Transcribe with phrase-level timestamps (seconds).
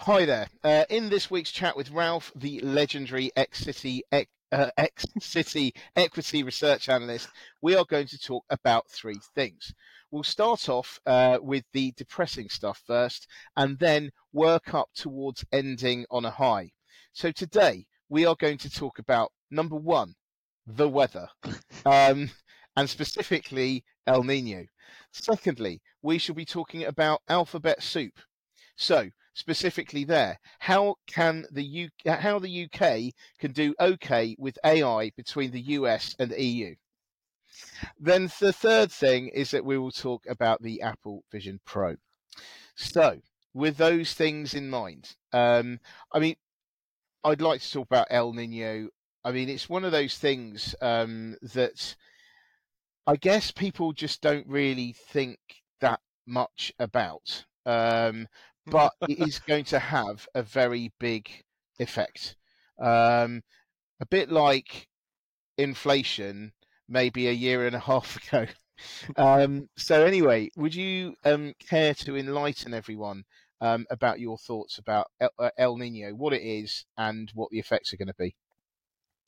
[0.00, 0.48] Hi there.
[0.62, 6.42] Uh, in this week's chat with Ralph, the legendary ex City uh, ex City equity
[6.42, 7.28] research analyst,
[7.62, 9.72] we are going to talk about three things.
[10.10, 16.04] We'll start off uh, with the depressing stuff first, and then work up towards ending
[16.10, 16.72] on a high.
[17.14, 20.14] So today we are going to talk about number one,
[20.66, 21.28] the weather,
[21.86, 22.30] um,
[22.76, 24.66] and specifically El Nino.
[25.10, 28.20] Secondly, we shall be talking about alphabet soup.
[28.76, 35.12] So specifically there, how can the U- how the UK can do okay with AI
[35.14, 36.74] between the US and the EU?
[38.00, 41.96] Then the third thing is that we will talk about the Apple Vision Pro.
[42.76, 43.20] So
[43.52, 45.80] with those things in mind, um,
[46.12, 46.36] I mean,
[47.22, 48.88] I'd like to talk about El Nino.
[49.22, 51.94] I mean, it's one of those things um, that
[53.06, 55.38] I guess people just don't really think
[55.80, 57.44] that much about.
[57.66, 58.28] Um,
[58.66, 61.28] but it is going to have a very big
[61.78, 62.36] effect.
[62.78, 63.42] Um,
[64.00, 64.88] a bit like
[65.58, 66.52] inflation,
[66.88, 68.46] maybe a year and a half ago.
[69.16, 73.24] Um, so, anyway, would you um, care to enlighten everyone
[73.60, 77.58] um, about your thoughts about El, uh, El Nino, what it is, and what the
[77.58, 78.36] effects are going to be?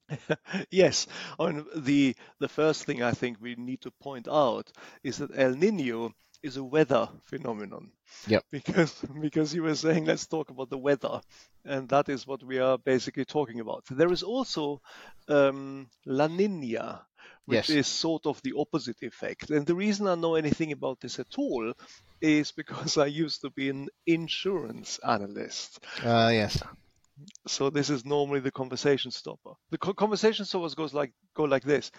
[0.70, 1.06] yes,
[1.38, 4.70] I mean, the the first thing I think we need to point out
[5.02, 7.92] is that El Nino is a weather phenomenon.
[8.26, 8.44] Yep.
[8.52, 11.20] Because because you were saying let's talk about the weather,
[11.64, 13.84] and that is what we are basically talking about.
[13.90, 14.80] There is also
[15.28, 17.04] um, La Nina,
[17.46, 17.70] which Yes.
[17.70, 19.50] is sort of the opposite effect.
[19.50, 21.72] And the reason I know anything about this at all
[22.20, 25.80] is because I used to be an insurance analyst.
[26.02, 26.62] Uh, yes.
[27.48, 29.54] So this is normally the conversation stopper.
[29.70, 31.90] The co- conversation stopper goes like go like this: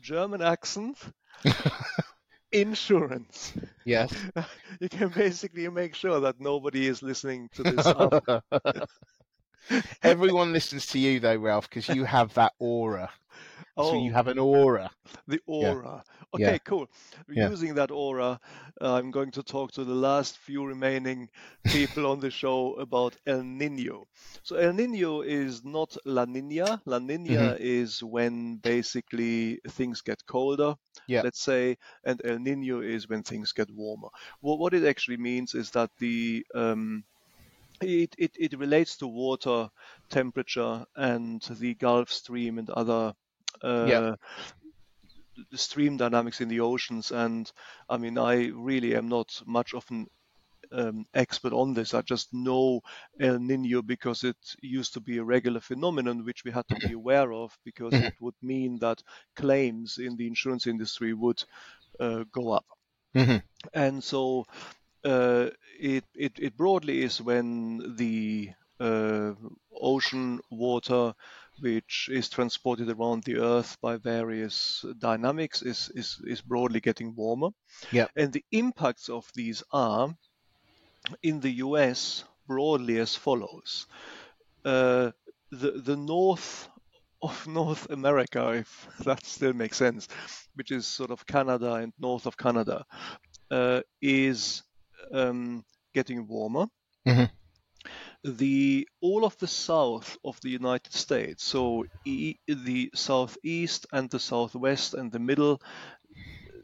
[0.00, 0.98] German accent,
[2.54, 3.54] insurance.
[3.84, 4.12] Yes.
[4.80, 7.86] you can basically make sure that nobody is listening to this.
[10.02, 13.10] Everyone listens to you though, Ralph, because you have that aura.
[13.80, 14.90] So oh, you have an aura.
[15.26, 16.02] the aura.
[16.34, 16.58] Okay, Yeah.
[16.58, 16.88] cool.
[17.34, 17.50] Yeah.
[17.50, 18.40] Using that aura,
[18.80, 21.28] I'm going to talk to the last few remaining
[21.70, 24.06] people on the show about El Nino.
[24.42, 26.80] So El Nino is not La Nina.
[26.86, 27.56] La Nina Mm-hmm.
[27.58, 30.74] is when basically things get colder,
[31.06, 31.22] Yeah.
[31.22, 34.08] let's say, and El Nino is when things get warmer.
[34.42, 37.04] Well, what it actually means is that the um,
[37.80, 39.68] it, it, it relates to water
[40.10, 43.14] temperature and the Gulf Stream and other
[43.64, 44.02] uh, Yeah.
[45.50, 47.10] the stream dynamics in the oceans.
[47.12, 47.50] And
[47.88, 50.06] I mean, I really am not much of an
[50.72, 51.94] um, expert on this.
[51.94, 52.80] I just know
[53.20, 56.92] El Nino because it used to be a regular phenomenon which we had to be
[56.92, 58.08] aware of because Mhm.
[58.08, 59.02] it would mean that
[59.36, 61.42] claims in the insurance industry would
[62.00, 62.66] uh, go up
[63.14, 63.42] Mhm.
[63.72, 64.44] and so
[65.04, 65.48] uh,
[65.78, 69.32] it, it it broadly is when the uh,
[69.80, 71.14] ocean water
[71.60, 77.50] which is transported around the earth by various dynamics is is, is broadly getting warmer
[77.90, 78.12] Yep.
[78.16, 80.16] and the impacts of these are
[81.22, 83.86] in the US broadly as follows
[84.64, 85.12] uh,
[85.50, 86.68] the the north
[87.22, 90.08] of North America, if that still makes sense,
[90.54, 92.84] which is sort of Canada and north of Canada,
[93.50, 94.64] uh, is
[95.12, 96.66] um, getting warmer.
[97.06, 97.30] Mhm.
[98.24, 104.18] The all of the south of the United States, so e- the southeast and the
[104.18, 105.62] southwest and the middle,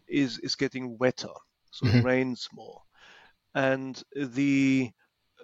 [0.09, 1.33] is is getting wetter,
[1.71, 2.03] so it Mhm.
[2.03, 2.83] rains more,
[3.55, 4.91] and the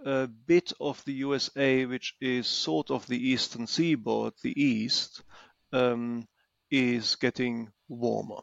[0.07, 5.23] uh, bit of the USA which is sort of the eastern seaboard, the east,
[5.73, 6.27] um,
[6.71, 8.43] is getting warmer.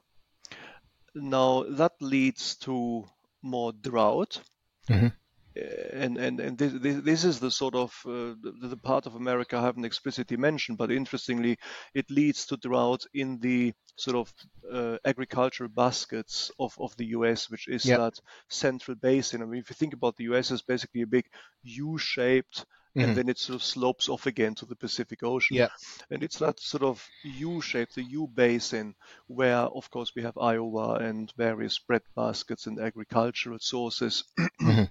[1.16, 3.10] Now that leads to
[3.42, 4.44] more drought.
[4.90, 5.14] Mhm.
[5.56, 9.16] And, and, and this, this, this is the sort of uh, the, the part of
[9.16, 11.60] America I haven't explicitly mentioned, but interestingly,
[11.94, 14.34] it leads to drought in the sort of
[14.72, 18.00] uh, agricultural baskets of, of the US, which is Yep.
[18.00, 18.20] that
[18.50, 19.42] central basin.
[19.42, 21.26] I mean, if you think about the US as basically a big
[21.64, 22.66] U-shaped,
[22.96, 25.58] and then it sort of slopes off again to the Pacific Ocean.
[25.58, 25.72] Yep.
[26.12, 28.94] And it's that sort of U-shape, the U basin,
[29.28, 34.24] where of course we have Iowa and various bread baskets and agricultural sources
[34.62, 34.90] Mhm.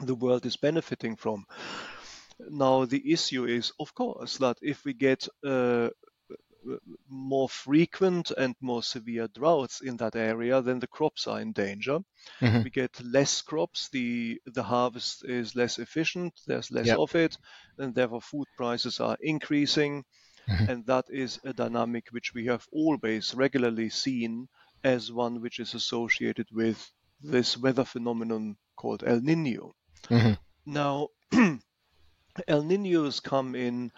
[0.00, 1.44] The world is benefiting from.
[2.38, 5.90] Now the issue is, of course, that if we get uh,
[7.08, 12.00] more frequent and more severe droughts in that area, then the crops are in danger.
[12.40, 12.64] Mhm.
[12.64, 16.94] We get less crops, the the harvest is less efficient, there's less Yep.
[16.94, 17.36] of it,
[17.78, 20.04] and therefore food prices are increasing.
[20.48, 20.66] Mhm.
[20.66, 24.48] And that is a dynamic which we have always regularly seen
[24.84, 26.90] as one which is associated with
[27.22, 29.74] this weather phenomenon called El Nino.
[30.10, 30.36] Mhm.
[30.66, 31.08] Now,
[32.48, 33.90] El Ninos come in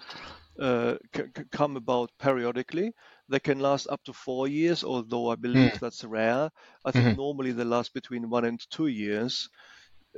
[0.60, 2.92] uh, c- c- come about periodically.
[3.28, 5.80] They can last up to four years, although I believe Mm.
[5.80, 6.50] that's rare.
[6.84, 7.16] I think Mhm.
[7.16, 9.48] normally they last between one and two years.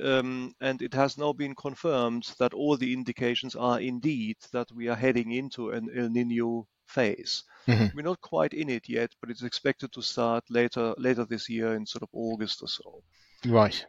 [0.03, 4.89] Um, and it has now been confirmed that all the indications are indeed that we
[4.89, 7.45] are heading into an El Nino phase.
[7.67, 7.91] Mhm.
[7.93, 11.75] We're not quite in it yet, but it's expected to start later later this year
[11.75, 13.03] in sort of August or so.
[13.47, 13.87] Right.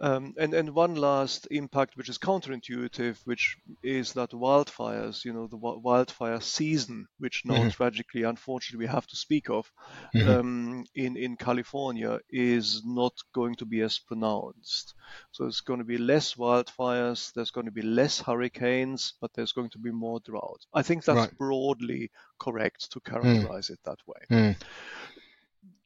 [0.00, 5.46] Um, and and one last impact, which is counterintuitive, which is that wildfires, you know,
[5.46, 7.70] the wildfire season, which now Mhm.
[7.70, 9.70] tragically, unfortunately, we have to speak of
[10.14, 10.36] Mhm.
[10.38, 14.94] um, in in California, is not going to be as pronounced.
[15.32, 17.32] So it's going to be less wildfires.
[17.32, 20.66] There's going to be less hurricanes, but there's going to be more drought.
[20.74, 21.32] I think that's Right.
[21.38, 24.20] broadly correct to characterize it that way.
[24.30, 24.56] Mm.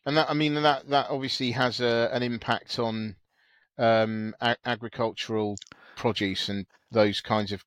[0.05, 3.17] And that, I mean, that that obviously has a, an impact on
[3.81, 5.57] um, a- agricultural
[5.97, 7.65] produce and those kinds of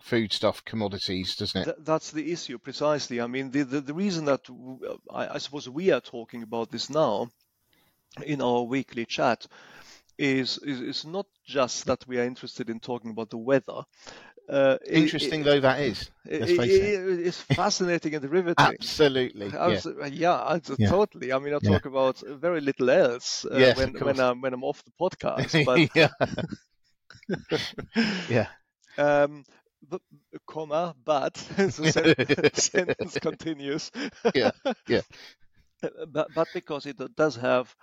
[0.00, 1.64] foodstuff commodities, doesn't it?
[1.64, 3.20] Th- that's the issue precisely.
[3.20, 6.70] I mean, the the, the reason that w- I, I suppose we are talking about
[6.70, 7.30] this now
[8.24, 9.46] in our weekly chat
[10.18, 13.82] is is, is not just that we are interested in talking about the weather.
[14.48, 16.10] Uh, Interesting it- though that is.
[16.26, 16.58] it- it.
[16.60, 18.54] it- it's fascinating and riveting.
[18.58, 19.48] Absolutely.
[19.48, 19.80] Yeah.
[20.08, 20.88] Yeah, it's- Yeah.
[20.90, 21.32] totally.
[21.32, 21.70] I mean, I Yeah.
[21.70, 24.20] talk about very little else uh, Yes, when when.
[24.20, 25.64] I'm when I'm off the podcast.
[25.66, 26.10] But yeah.
[28.28, 28.46] yeah.
[28.98, 29.44] um,
[29.88, 30.00] but,
[30.46, 33.90] comma, but the sen- sentence continues.
[34.34, 34.50] Yeah,
[34.88, 35.02] yeah.
[35.80, 37.74] But, but because it does have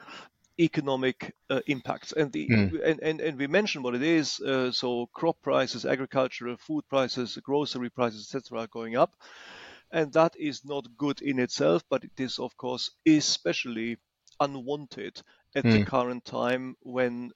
[0.59, 2.73] economic uh, impacts, and the Mm.
[2.85, 4.39] and, and and we mentioned what it is.
[4.39, 9.15] Uh, so crop prices, agricultural food prices, grocery prices, etc., are going up,
[9.91, 11.83] and that is not good in itself.
[11.89, 13.97] But it is, of course, especially
[14.39, 15.21] unwanted
[15.56, 15.83] at the Mm.
[15.83, 17.31] current time when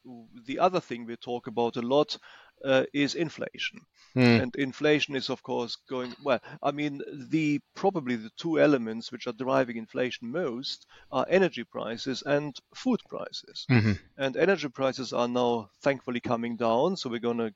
[0.45, 2.17] the other thing we talk about a lot
[2.63, 3.79] uh, is inflation.
[4.15, 4.43] Mm.
[4.43, 6.39] And inflation is, of course, going well.
[6.61, 12.21] I mean, the probably the two elements which are driving inflation most are energy prices
[12.25, 13.65] and food prices.
[13.69, 13.99] Mhm.
[14.17, 17.53] And energy prices are now thankfully coming down, so we're going to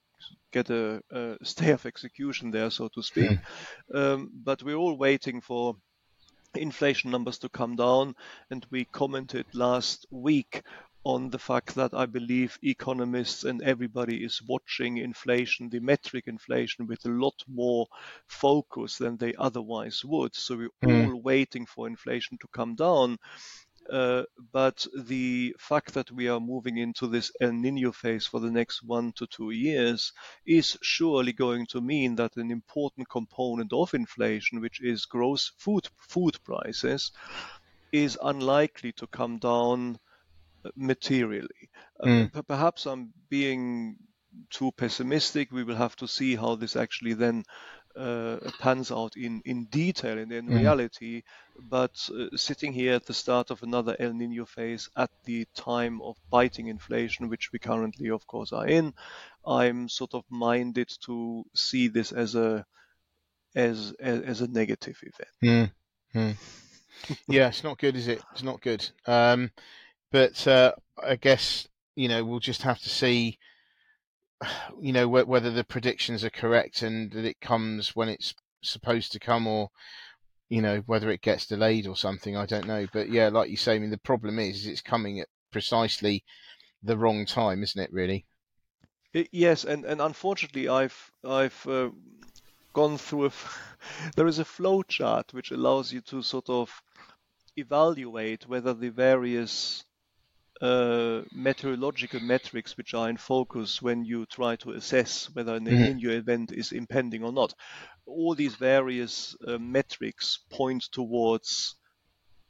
[0.52, 3.38] get a, a stay of execution there, so to speak.
[3.94, 5.76] Um, but we're all waiting for
[6.56, 8.16] inflation numbers to come down,
[8.50, 10.64] and we commented last week
[11.14, 16.88] on the fact that I believe economists and everybody is watching inflation, the metric inflation,
[16.88, 17.88] with a lot more
[18.28, 20.36] focus than they otherwise would.
[20.36, 21.10] So we're Mm.
[21.10, 23.18] all waiting for inflation to come down.
[23.90, 28.52] Uh, but the fact that we are moving into this El Nino phase for the
[28.52, 30.12] next one to two years
[30.46, 35.88] is surely going to mean that an important component of inflation, which is gross food
[35.98, 37.12] food prices,
[37.92, 39.98] is unlikely to come down
[40.76, 41.70] materially.
[42.00, 42.34] Uh, Mm.
[42.34, 43.98] p- perhaps I'm being
[44.50, 45.52] too pessimistic.
[45.52, 47.44] We will have to see how this actually then
[47.96, 50.58] uh, pans out in, in detail and in Mm.
[50.60, 51.24] reality.
[51.60, 56.02] But uh, sitting here at the start of another El Nino phase at the time
[56.04, 58.94] of biting inflation, which we currently, of course, are in,
[59.46, 62.66] I'm sort of minded to see this as a
[63.56, 65.32] as as, as a negative event.
[65.44, 65.72] Mm.
[66.14, 66.36] Mm.
[67.28, 68.22] yeah, it's not good, is it?
[68.34, 68.88] It's not good.
[69.06, 69.52] Um,
[70.12, 70.74] but uh,
[71.04, 73.38] I guess you know we'll just have to see,
[74.82, 79.12] you know, wh- whether the predictions are correct and that it comes when it's supposed
[79.14, 79.70] to come, or
[80.50, 82.36] you know whether it gets delayed or something.
[82.38, 82.88] I don't know.
[82.92, 86.24] But yeah, like you say, I mean the problem is, is it's coming at precisely
[86.84, 87.92] the wrong time, isn't it?
[87.92, 88.26] Really?
[89.16, 91.90] I- Yes, and, and unfortunately, I've I've uh,
[92.74, 93.28] gone through a.
[93.28, 93.78] F-
[94.16, 96.82] there is a flow chart which allows you to sort of
[97.58, 99.84] evaluate whether the various
[100.62, 105.76] uh, meteorological metrics which are in focus when you try to assess whether an El
[105.76, 105.80] Mhm.
[105.80, 107.54] Nino event is impending or not.
[108.06, 111.76] All these various uh, metrics point towards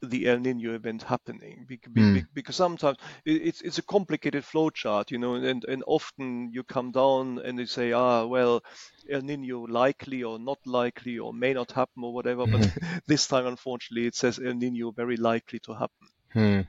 [0.01, 1.79] the El Nino event happening be-
[2.11, 6.51] be- because sometimes it- it's it's a complicated flow chart, you know, and and often
[6.53, 8.63] you come down and they say, ah, well,
[9.09, 12.67] El Nino likely or not likely or may not happen or whatever, but
[13.07, 16.07] this time, unfortunately, it says El Nino very likely to happen.
[16.33, 16.61] Hmm.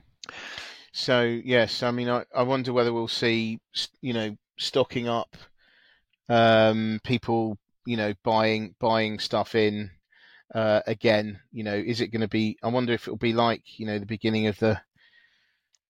[0.91, 3.59] So yes, I mean, I, I wonder whether we'll see,
[4.01, 5.35] you know, stocking up,
[6.27, 9.91] um, people, you know, buying buying stuff in,
[10.53, 11.39] uh, again.
[11.51, 12.57] You know, is it going to be?
[12.63, 14.81] I wonder if it'll be like, you know, the beginning of the.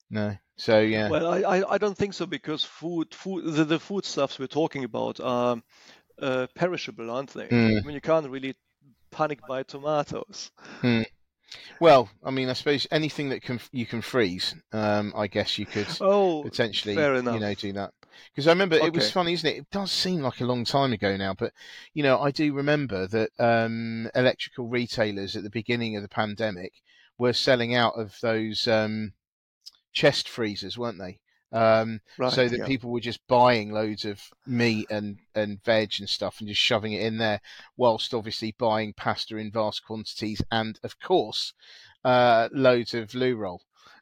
[0.10, 0.36] No.
[0.58, 1.10] So yeah.
[1.10, 5.22] Well, I, I, don't think so because food food the, the foodstuffs we're talking about
[5.22, 5.62] are
[6.22, 7.48] uh, perishable, aren't they?
[7.48, 7.82] Mm.
[7.82, 8.56] I mean, you can't really
[9.10, 10.52] panic buy tomatoes.
[11.80, 15.66] Well, I mean, I suppose anything that can you can freeze, um, I guess you
[15.66, 17.94] could Oh, potentially, you know, do that.
[18.32, 19.58] because I remember it was funny, isn't it?
[19.58, 21.54] It does seem like a long time ago now, but
[21.94, 26.74] you know, I do remember that um, electrical retailers at the beginning of the pandemic
[27.18, 29.14] were selling out of those um,
[29.94, 31.20] chest freezers, weren't they?
[31.52, 32.32] Um, Right.
[32.32, 32.66] so that yeah.
[32.66, 36.94] people were just buying loads of meat and, and veg and stuff and just shoving
[36.94, 37.42] it in there,
[37.76, 41.54] whilst obviously buying pasta in vast quantities and, of course,
[42.04, 43.62] uh, loads of loo roll.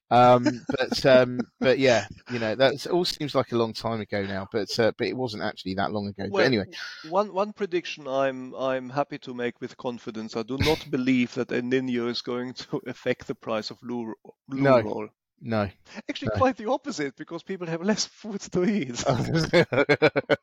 [0.10, 4.24] Um, but um, but yeah, you know that all seems like a long time ago
[4.24, 6.24] now, but uh, but it wasn't actually that long ago.
[6.30, 6.66] Well, but anyway,
[7.10, 10.38] one one prediction I'm I'm happy to make with confidence.
[10.38, 14.13] I do not believe that El Nino is going to affect the price of loo,
[14.48, 14.82] loo No.
[14.82, 15.10] roll.
[15.41, 15.70] No.
[16.10, 16.38] Actually, No.
[16.38, 19.03] quite the opposite because people have less food to eat.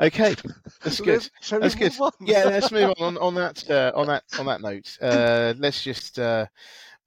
[0.00, 0.34] okay,
[0.82, 1.28] that's good.
[1.40, 2.00] Shall That's we good.
[2.00, 2.10] on?
[2.20, 4.98] yeah, let's move on on, on that uh, on that on that note.
[5.00, 6.46] Uh, let's just uh,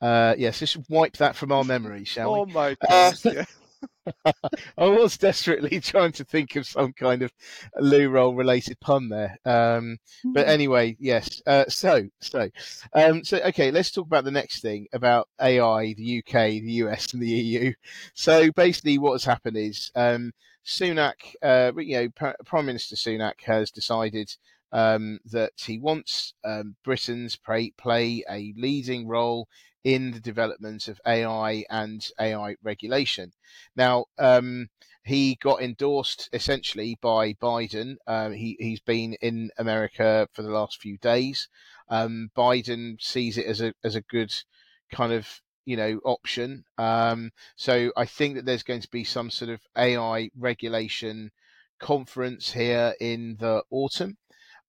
[0.01, 2.39] uh, yes, just wipe that from our memory, shall we?
[2.39, 3.17] Oh my Uh, god.
[3.23, 3.45] yeah.
[4.77, 7.31] I was desperately trying to think of some kind of
[7.79, 9.38] loo roll related pun there.
[9.45, 11.41] Um, but anyway, yes.
[11.45, 12.50] Uh, so, so,
[12.93, 17.13] um, so, okay, let's talk about the next thing about AI, the UK, the US,
[17.13, 17.74] and the EU.
[18.13, 20.33] So, basically, what has happened is um,
[20.65, 24.36] Sunak, uh, you know, Prime Minister Sunak has decided
[24.71, 29.47] um, that he wants um, Britain's play, play a leading role
[29.83, 33.31] in the development of AI and AI regulation.
[33.75, 34.69] Now, um,
[35.03, 37.95] he got endorsed essentially by Biden.
[38.05, 41.47] Um, he, he's been in America for the last few days.
[41.89, 44.33] Um, Biden sees it as a as a good
[44.91, 46.65] kind of you know option.
[46.77, 51.31] Um, so I think that there's going to be some sort of AI regulation
[51.79, 54.17] conference here in the autumn.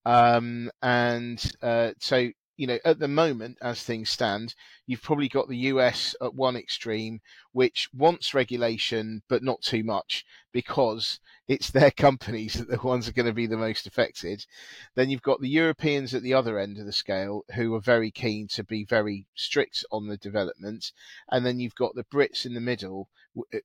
[0.05, 4.55] Um, and uh, so you know at the moment, as things stand,
[4.87, 7.21] you've probably got the US at one extreme,
[7.53, 13.13] which wants regulation but not too much because it's their companies that the ones that
[13.13, 14.45] are going to be the most affected.
[14.95, 18.11] Then you've got the Europeans at the other end of the scale who are very
[18.11, 20.93] keen to be very strict on the development,
[21.31, 23.09] and then you've got the Brits in the middle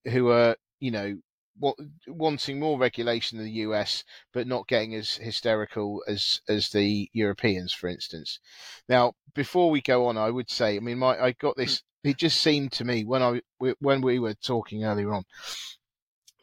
[0.05, 1.17] who are you know
[1.59, 1.73] wa-
[2.07, 7.73] wanting more regulation in the US, but not getting as hysterical as as the Europeans,
[7.73, 8.39] for instance.
[8.89, 11.83] Now, before we go on, I would say, I mean, my I got this.
[12.03, 13.41] It just seemed to me when I
[13.79, 15.23] when we were talking earlier on,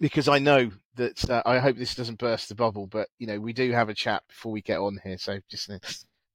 [0.00, 3.38] because I know that uh, I hope this doesn't burst the bubble, but you know
[3.38, 5.71] we do have a chat before we get on here, so just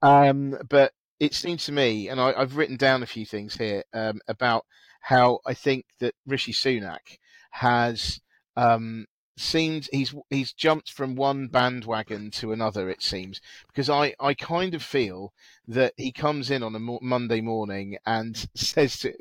[0.02, 3.84] um, but it seemed to me, and I, I've written down a few things here
[3.94, 4.66] um, about
[5.02, 7.18] how I think that Rishi Sunak
[7.52, 8.20] has
[8.58, 9.06] um,
[9.38, 12.90] seemed he's he's jumped from one bandwagon to another.
[12.90, 15.32] It seems because I I kind of feel
[15.68, 19.14] that he comes in on a mo- Monday morning and says to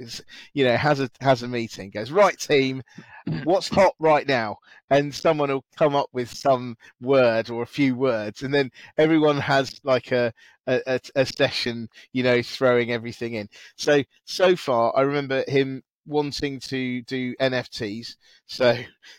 [0.54, 2.82] you know has a has a meeting, goes right team,
[3.44, 4.56] what's hot right now,
[4.90, 9.38] and someone will come up with some word or a few words, and then everyone
[9.38, 10.32] has like a
[10.66, 13.48] a, a, a session, you know, throwing everything in.
[13.76, 18.16] So so far, I remember him wanting to do NFTs.
[18.46, 18.76] So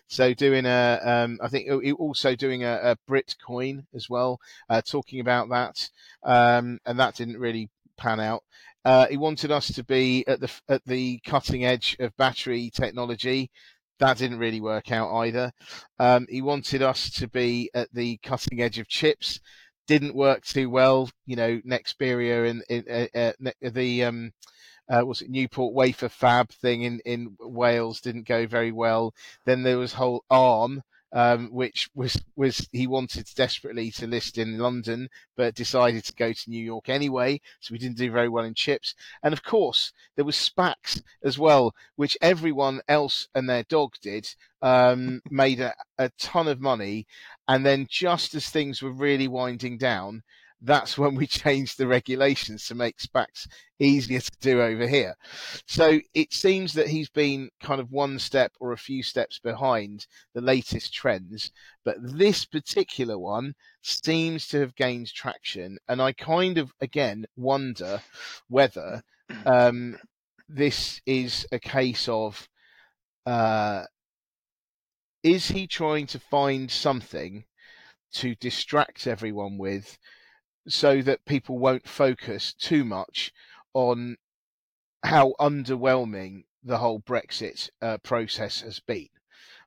[0.08, 4.40] so doing a, um, I think also doing a, a Brit coin as well,
[4.70, 5.90] uh, talking about that,
[6.24, 8.44] um, and that didn't really pan out.
[8.86, 13.52] Uh, he wanted us to be at the at the cutting edge of battery technology.
[14.00, 15.52] That didn't really work out either.
[16.00, 19.40] Um, he wanted us to be at the cutting edge of chips.
[19.88, 21.10] Didn't work too well.
[21.26, 24.32] You know, Nexperia and uh, uh, the um,
[24.90, 29.14] uh, was it Newport wafer fab thing in, in Wales didn't go very well.
[29.46, 34.58] Then there was whole ARM, um, which was was he wanted desperately to list in
[34.58, 37.40] London, but decided to go to New York anyway.
[37.60, 38.94] So we didn't do very well in chips.
[39.24, 44.34] And of course, there was SPACs as well, which everyone else and their dog did.
[44.62, 47.08] Um, made a, a ton of money,
[47.48, 50.24] and then just as things were really winding down,
[50.62, 53.48] that's when we changed the regulations to make SPACs
[53.80, 55.16] easier to do over here.
[55.66, 60.08] So it seems that he's been kind of one step or a few steps behind
[60.34, 61.52] the latest trends,
[61.86, 65.78] but this particular one seems to have gained traction.
[65.88, 68.02] And I kind of, again, wonder
[68.48, 69.04] whether
[69.46, 69.98] um,
[70.50, 72.48] this is a case of
[73.26, 73.84] uh,
[75.22, 77.44] is he trying to find something
[78.14, 79.98] to distract everyone with
[80.68, 83.32] so that people won't focus too much
[83.74, 84.18] on
[85.04, 89.10] how underwhelming the whole Brexit uh, process has been.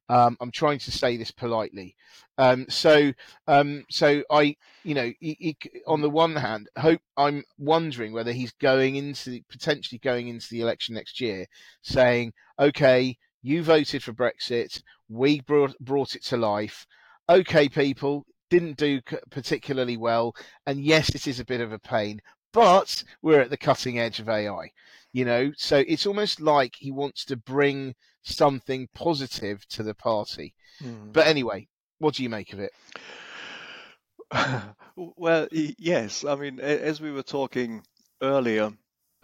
[0.08, 1.94] Um, I'm trying to say this politely.
[2.36, 3.12] Um, so,
[3.46, 8.32] um, so I, you know, he, he, on the one hand, hope I'm wondering whether
[8.32, 11.46] he's going into potentially going into the election next year,
[11.82, 14.82] saying, "Okay, you voted for Brexit.
[15.08, 16.86] We brought brought it to life.
[17.28, 20.34] Okay, people didn't do particularly well,
[20.66, 22.20] and yes, it is a bit of a pain,
[22.52, 24.70] but we're at the cutting edge of AI.
[25.12, 30.54] You know, so it's almost like he wants to bring something positive to the party.
[30.82, 31.12] Mm.
[31.12, 31.66] But anyway,
[31.98, 32.72] what do you make of it?
[34.96, 36.24] well, yes.
[36.24, 37.82] I mean, as we were talking
[38.22, 38.70] earlier,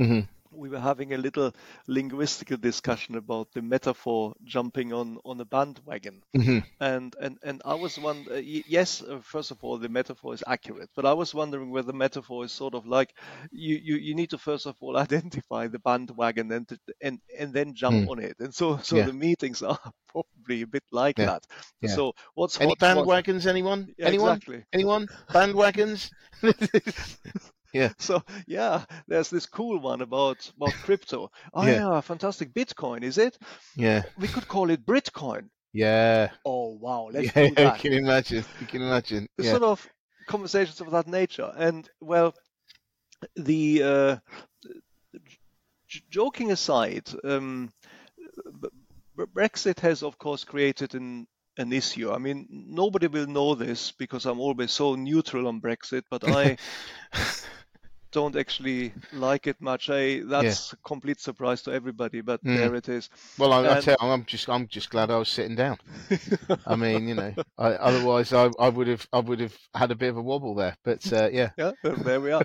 [0.00, 0.20] mm-hmm
[0.56, 1.52] we were having a little
[1.86, 6.58] linguistic discussion about the metaphor jumping on on a bandwagon, mm-hmm.
[6.80, 8.26] and and and I was one.
[8.30, 11.86] Uh, yes, uh, first of all, the metaphor is accurate, but I was wondering whether
[11.86, 13.14] the metaphor is sort of like
[13.50, 17.52] you you, you need to first of all identify the bandwagon and to, and and
[17.52, 18.10] then jump mm.
[18.10, 19.06] on it, and so so yeah.
[19.06, 21.26] the meetings are probably a bit like yeah.
[21.26, 21.46] that.
[21.80, 21.90] Yeah.
[21.90, 23.44] So what's any what, bandwagons?
[23.44, 23.46] What?
[23.46, 23.94] Anyone?
[23.98, 24.36] anyone?
[24.36, 24.64] Exactly.
[24.72, 25.08] Anyone?
[25.30, 26.10] Bandwagons?
[27.76, 27.92] Yeah.
[27.98, 31.30] So yeah, there's this cool one about about crypto.
[31.52, 31.90] Oh yeah.
[31.90, 32.54] yeah, fantastic.
[32.54, 33.38] Bitcoin, is it?
[33.74, 34.02] Yeah.
[34.18, 35.48] We could call it Britcoin.
[35.72, 36.30] Yeah.
[36.44, 37.74] Oh wow, let's yeah, do that.
[37.84, 38.44] You can imagine.
[38.60, 39.28] You can imagine.
[39.38, 39.50] Yeah.
[39.50, 39.88] sort of
[40.26, 41.52] conversations of that nature.
[41.56, 42.34] And well,
[43.36, 44.16] the uh,
[45.88, 47.70] j- joking aside, um,
[49.16, 51.26] Brexit has of course created an
[51.58, 52.12] an issue.
[52.12, 56.56] I mean, nobody will know this because I'm always so neutral on Brexit, but I
[58.16, 59.90] don't actually like it much.
[59.90, 60.78] I, that's yeah.
[60.78, 62.56] a complete surprise to everybody, but mm.
[62.56, 63.10] there it is.
[63.36, 63.68] Well, I, and...
[63.68, 65.76] I tell you, I'm just I'm just glad I was sitting down.
[66.66, 69.94] I mean, you know, I, otherwise I, I would have I would have had a
[69.94, 70.78] bit of a wobble there.
[70.82, 72.42] But uh, yeah, yeah, there we are.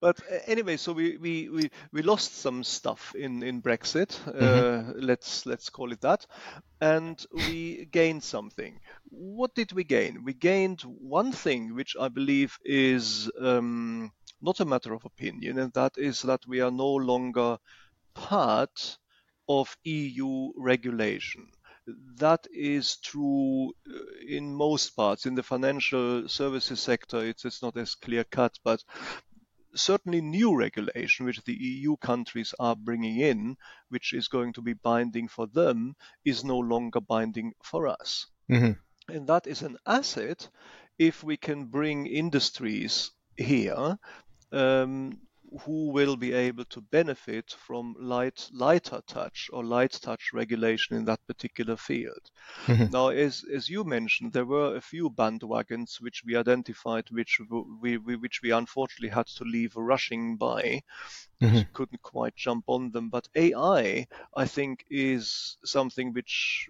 [0.00, 4.18] but uh, anyway, so we, we, we, we lost some stuff in in Brexit.
[4.26, 4.42] Mm-hmm.
[4.42, 6.26] Uh, let's let's call it that,
[6.80, 8.80] and we gained something.
[9.10, 10.24] What did we gain?
[10.24, 13.30] We gained one thing, which I believe is.
[13.40, 14.10] Um,
[14.42, 17.58] not a matter of opinion, and that is that we are no longer
[18.14, 18.98] part
[19.48, 21.48] of EU regulation.
[22.16, 25.26] That is true uh, in most parts.
[25.26, 28.84] In the financial services sector, it's, it's not as clear cut, but
[29.74, 33.56] certainly new regulation which the EU countries are bringing in,
[33.88, 38.26] which is going to be binding for them, is no longer binding for us.
[38.50, 38.72] Mm-hmm.
[39.14, 40.48] And that is an asset
[40.98, 43.98] if we can bring industries here
[44.52, 45.18] um,
[45.60, 51.04] who will be able to benefit from light, lighter touch or light touch regulation in
[51.04, 52.30] that particular field.
[52.66, 52.90] Mm-hmm.
[52.90, 57.38] Now, as, as you mentioned, there were a few bandwagons which we identified, which
[57.80, 60.82] we, we which we unfortunately had to leave rushing by
[61.42, 61.72] mm-hmm.
[61.72, 63.08] couldn't quite jump on them.
[63.08, 66.68] But AI, I think, is something which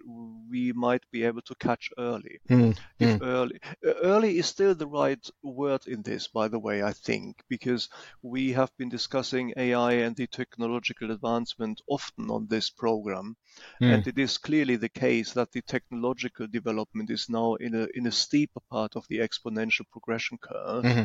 [0.49, 2.39] we might be able to catch early.
[2.49, 2.71] Mm-hmm.
[2.99, 7.41] If early, early is still the right word in this, by the way, I think,
[7.49, 7.89] because
[8.21, 13.35] we have been discussing AI and the technological advancement often on this program,
[13.81, 13.93] mm.
[13.93, 18.07] and it is clearly the case that the technological development is now in a in
[18.07, 20.83] a steeper part of the exponential progression curve.
[20.83, 21.03] Mm-hmm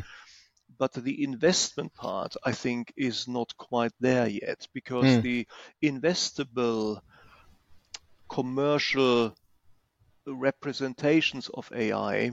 [0.77, 5.23] but the investment part, I think, is not quite there yet because mm.
[5.23, 5.47] the
[5.83, 7.01] investable
[8.29, 9.35] commercial
[10.27, 12.33] representations of AI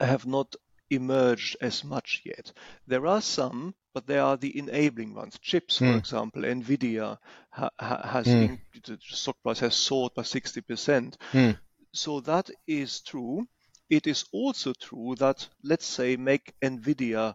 [0.00, 0.54] have not
[0.90, 2.52] emerged as much yet.
[2.86, 5.38] There are some, but they are the enabling ones.
[5.40, 5.98] Chips, for mm.
[5.98, 7.18] example, Nvidia
[7.50, 8.58] ha- has mm.
[8.84, 11.16] the stock price has soared by 60%.
[11.32, 11.58] Mm.
[11.92, 13.46] So that is true.
[13.92, 17.34] It is also true that, let's say, make NVIDIA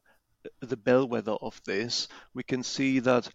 [0.59, 3.29] the bellwether of this, we can see that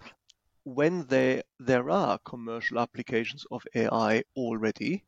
[0.64, 5.04] when there, there are commercial applications of AI already,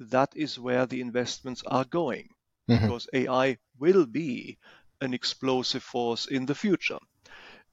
[0.00, 2.30] that is where the investments are going.
[2.68, 2.84] Mm-hmm.
[2.84, 4.58] Because AI will be
[5.00, 6.98] an explosive force in the future.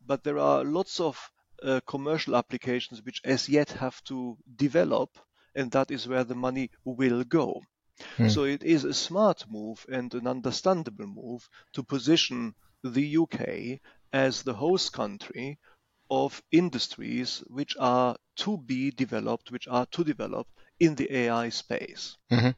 [0.05, 1.31] But there are lots of
[1.63, 5.17] uh, commercial applications which as yet have to develop,
[5.55, 7.63] and that is where the money will go.
[8.17, 8.31] Mm.
[8.31, 13.79] So it is a smart move and an understandable move to position the UK
[14.13, 15.59] as the host country
[16.09, 20.47] of industries which are to be developed, which are to develop
[20.79, 22.17] in the AI space.
[22.31, 22.49] Mm-hmm.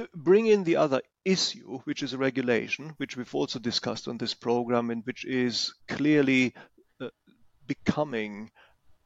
[0.00, 4.18] Uh, bring in the other issue, which is a regulation, which we've also discussed on
[4.18, 6.54] this program, and which is clearly
[7.00, 7.08] uh,
[7.66, 8.50] becoming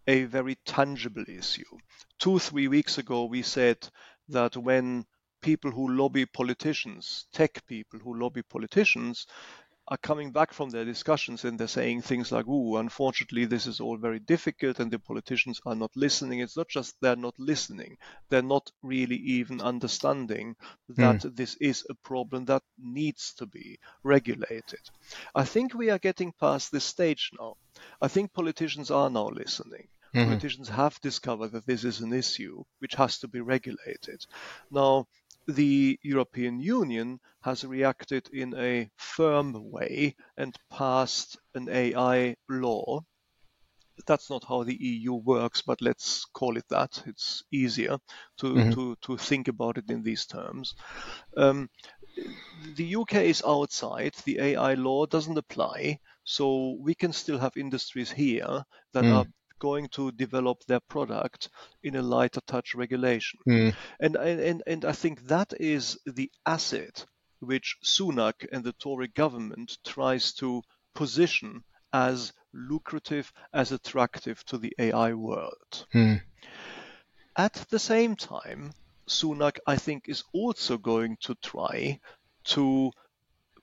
[0.07, 1.79] a very tangible issue.
[2.19, 3.79] Two, three weeks ago, we said
[4.29, 5.07] that when
[5.41, 9.27] people who lobby politicians, tech people who lobby politicians,
[9.89, 13.81] are coming back from their discussions and they're saying things like, "Ooh, unfortunately, this is
[13.81, 17.99] all very difficult, and the politicians are not listening." It's not just they're not listening;
[18.29, 20.55] they're not really even understanding
[20.89, 21.37] that mm.
[21.37, 24.81] this is a problem that needs to be regulated.
[25.35, 27.57] I think we are getting past this stage now.
[28.01, 29.89] I think politicians are now listening.
[30.15, 30.29] Mm-hmm.
[30.29, 34.25] politicians have discovered that this is an issue which has to be regulated.
[34.71, 35.07] Now,
[35.49, 43.05] the European Union has reacted in a firm way and passed an AI law.
[44.07, 47.03] That's not how the EU works, but let's call it that.
[47.07, 47.99] It's easier
[48.39, 48.71] to, mm-hmm.
[48.73, 50.75] to, to think about it in these terms.
[51.37, 51.69] Um,
[52.77, 58.11] the UK is outside, the AI law doesn't apply, so we can still have industries
[58.11, 59.13] here that mm.
[59.15, 59.27] are
[59.63, 61.49] going to develop their product
[61.85, 63.39] in a lighter touch regulation.
[63.49, 63.75] Mm.
[64.01, 67.07] And, and, and I think that is the asset
[67.39, 70.63] which Sunak and the Tory government tries to
[70.95, 75.87] position as lucrative, as attractive to the AI world.
[75.95, 76.21] Mm.
[77.37, 78.73] At the same time,
[79.07, 82.01] Sunak, I think, is also going to try
[82.55, 82.91] to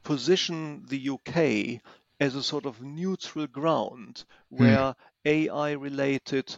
[0.04, 1.82] position the UK
[2.20, 4.64] as a sort of neutral ground hmm.
[4.64, 4.96] where mm.
[5.26, 6.56] AI related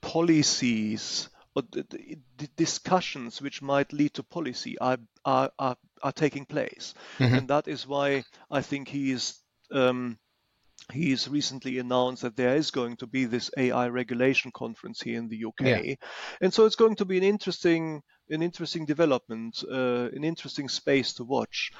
[0.00, 6.44] policies or the, the discussions which might lead to policy are, are, are, are taking
[6.44, 6.94] place.
[7.18, 7.34] Mm-hmm.
[7.34, 9.38] And that is why I think he is.
[9.70, 10.18] Um,
[10.92, 15.28] he's recently announced that there is going to be this AI regulation conference here in
[15.28, 15.94] the UK, yeah.
[16.42, 21.14] and so it's going to be an interesting, an interesting development, uh, an interesting space
[21.14, 21.72] to watch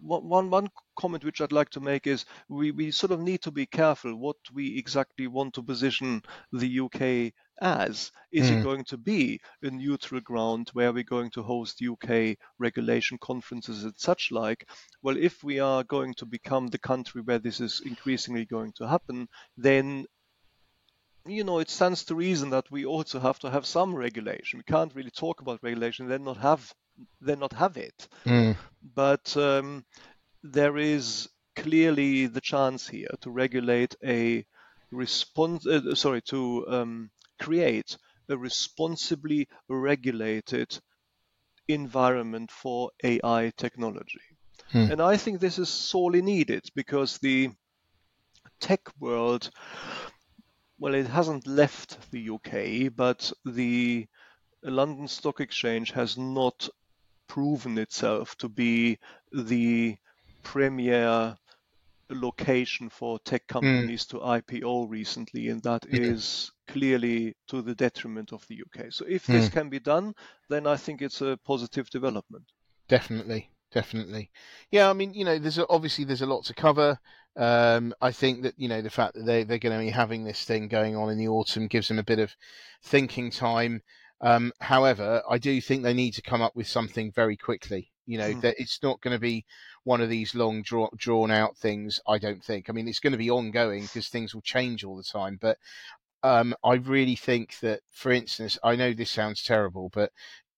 [0.00, 0.68] one, one
[0.98, 4.16] comment which I'd like to make is we, we sort of need to be careful
[4.16, 8.10] what we exactly want to position the UK as.
[8.32, 8.52] Is mm.
[8.52, 8.62] it hmm.
[8.62, 13.94] going to be a neutral ground where we're going to host UK regulation conferences and
[13.96, 14.68] such like?
[15.02, 18.88] Well, if we are going to become the country where this is increasingly going to
[18.88, 20.06] happen, then
[21.26, 24.58] you know, it stands to reason that we also have to have some regulation.
[24.58, 26.72] We can't really talk about regulation and then not have
[27.20, 28.08] then not have it.
[28.24, 28.56] Mm.
[28.94, 29.84] But um,
[30.52, 34.44] there is clearly the chance here to regulate a
[34.90, 35.66] response.
[35.66, 37.96] Uh, sorry, to um, create
[38.28, 40.78] a responsibly regulated
[41.66, 44.20] environment for AI technology.
[44.70, 44.92] Hmm.
[44.92, 47.50] And I think this is sorely needed because the
[48.60, 49.50] tech world,
[50.78, 54.06] well, it hasn't left the UK, but the
[54.62, 56.68] London Stock Exchange has not
[57.28, 58.98] proven itself to be
[59.32, 59.96] the
[60.42, 61.36] premier
[62.10, 63.52] location for tech hmm.
[63.52, 64.10] companies mm.
[64.10, 68.86] to IPO recently, and that is clearly to the detriment of the UK.
[68.92, 69.52] So if this mm.
[69.52, 70.14] can be done,
[70.48, 72.44] then I think it's a positive development.
[72.88, 74.30] Definitely, definitely.
[74.70, 76.98] Yeah, I mean, you know, there's a, obviously there's a lot to cover.
[77.36, 80.24] Um, I think that you know the fact that they they're going to be having
[80.24, 82.34] this thing going on in the autumn gives them a bit of
[82.82, 83.82] thinking time.
[84.20, 87.92] Um, however, I do think they need to come up with something very quickly.
[88.06, 88.40] You know, mm.
[88.40, 89.44] that it's not going to be
[89.84, 92.00] one of these long draw, drawn out things.
[92.06, 92.68] I don't think.
[92.68, 95.38] I mean, it's going to be ongoing because things will change all the time.
[95.40, 95.58] But
[96.22, 100.12] um, I really think that, for instance, I know this sounds terrible, but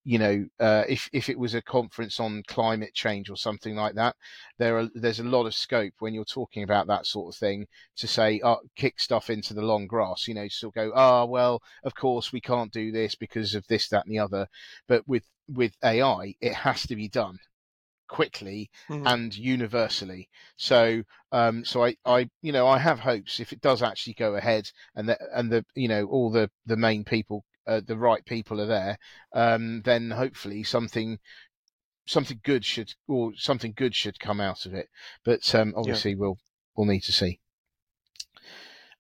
[0.05, 3.95] you know, uh, if if it was a conference on climate change or something like
[3.97, 4.17] that,
[4.59, 7.67] there are there's a lot of scope when you're talking about that sort of thing
[7.97, 10.27] to say, oh, kick stuff into the long grass.
[10.27, 13.67] You know, still go, ah, oh, well, of course we can't do this because of
[13.69, 14.49] this, that, and the other.
[14.89, 17.39] But with with AI, it has to be done
[18.11, 19.07] quickly mm-hmm.
[19.07, 20.29] and universally.
[20.57, 24.35] So, um, so I, I, you know, I have hopes if it does actually go
[24.35, 28.25] ahead and the, and the, you know, all the, the main people uh, the right
[28.25, 28.99] people are there,
[29.33, 31.19] um, then hopefully something
[32.07, 34.89] something good should or something good should come out of it.
[35.25, 36.17] But um, obviously, yeah.
[36.19, 36.39] we'll
[36.75, 37.39] we'll need to see.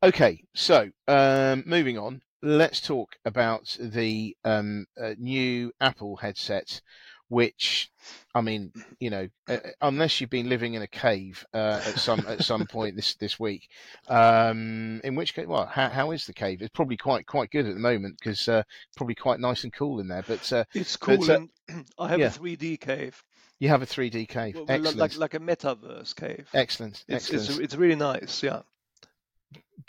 [0.02, 6.80] Okay, so um, moving on, let's talk about the um, uh, new Apple headset,
[7.28, 7.90] which
[8.34, 11.98] I mean, you know, uh, uh, unless you've been living in a cave uh, at
[11.98, 13.68] some at some point this this week,
[14.08, 16.62] um, in which case, well, how, how is the cave?
[16.62, 18.62] It's probably quite quite good at the moment because uh,
[18.96, 20.24] probably quite nice and cool in there.
[20.26, 22.26] But uh, it's cool, but, uh, and I have yeah.
[22.26, 23.22] a 3D cave.
[23.58, 26.48] You have a 3D cave, well, excellent, like like a metaverse cave.
[26.54, 27.50] Excellent, it's, excellent.
[27.50, 28.62] It's, it's really nice, yeah.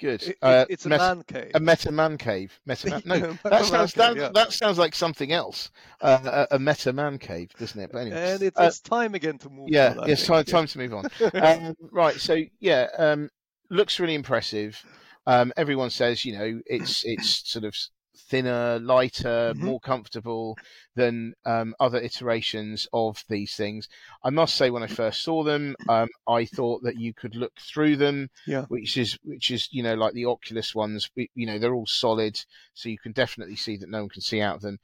[0.01, 0.23] Good.
[0.23, 1.51] It, uh, it's a meta, man cave.
[1.53, 2.59] A meta man cave.
[2.65, 3.21] Meta man.
[3.21, 4.29] No, that sounds that, yeah.
[4.33, 5.69] that sounds like something else.
[6.01, 7.91] Uh, a, a, meta man cave, doesn't it?
[7.91, 9.69] But anyway, and it's, uh, it's time again to move.
[9.69, 11.05] Yeah, on, it's time time to move on.
[11.35, 12.15] um, right.
[12.15, 13.29] So yeah, um,
[13.69, 14.83] looks really impressive.
[15.27, 17.75] Um, everyone says you know it's it's sort of
[18.15, 19.65] thinner, lighter, mm-hmm.
[19.65, 20.57] more comfortable
[20.95, 23.87] than um, other iterations of these things.
[24.23, 27.53] I must say, when I first saw them, um, I thought that you could look
[27.59, 28.65] through them, yeah.
[28.65, 31.09] which is which is you know like the Oculus ones.
[31.15, 32.43] You know they're all solid,
[32.73, 34.79] so you can definitely see that no one can see out of them.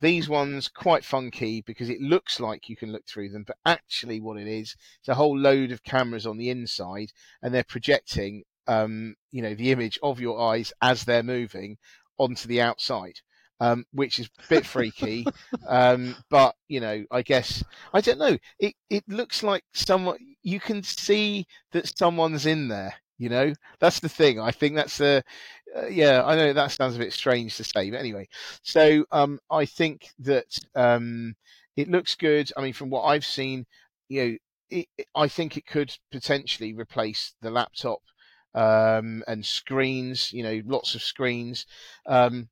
[0.00, 4.20] These ones quite funky because it looks like you can look through them, but actually
[4.20, 8.42] what it is, it's a whole load of cameras on the inside, and they're projecting
[8.66, 11.78] um, you know, the image of your eyes as they're moving
[12.18, 13.20] onto the outside.
[13.60, 15.24] Um, which is a bit freaky,
[15.68, 17.62] um, but you know, I guess
[17.94, 18.36] I don't know.
[18.58, 22.94] It it looks like someone you can see that someone's in there.
[23.18, 24.40] You know, that's the thing.
[24.40, 25.22] I think that's the
[25.76, 26.24] uh, yeah.
[26.24, 28.26] I know that sounds a bit strange to say, but anyway.
[28.62, 31.36] So um, I think that um,
[31.76, 32.50] it looks good.
[32.56, 33.64] I mean, from what I've seen,
[34.08, 34.36] you know,
[34.70, 38.00] it, I think it could potentially replace the laptop
[38.54, 40.32] um, and screens.
[40.32, 41.66] You know, lots of screens.
[42.06, 42.48] Um,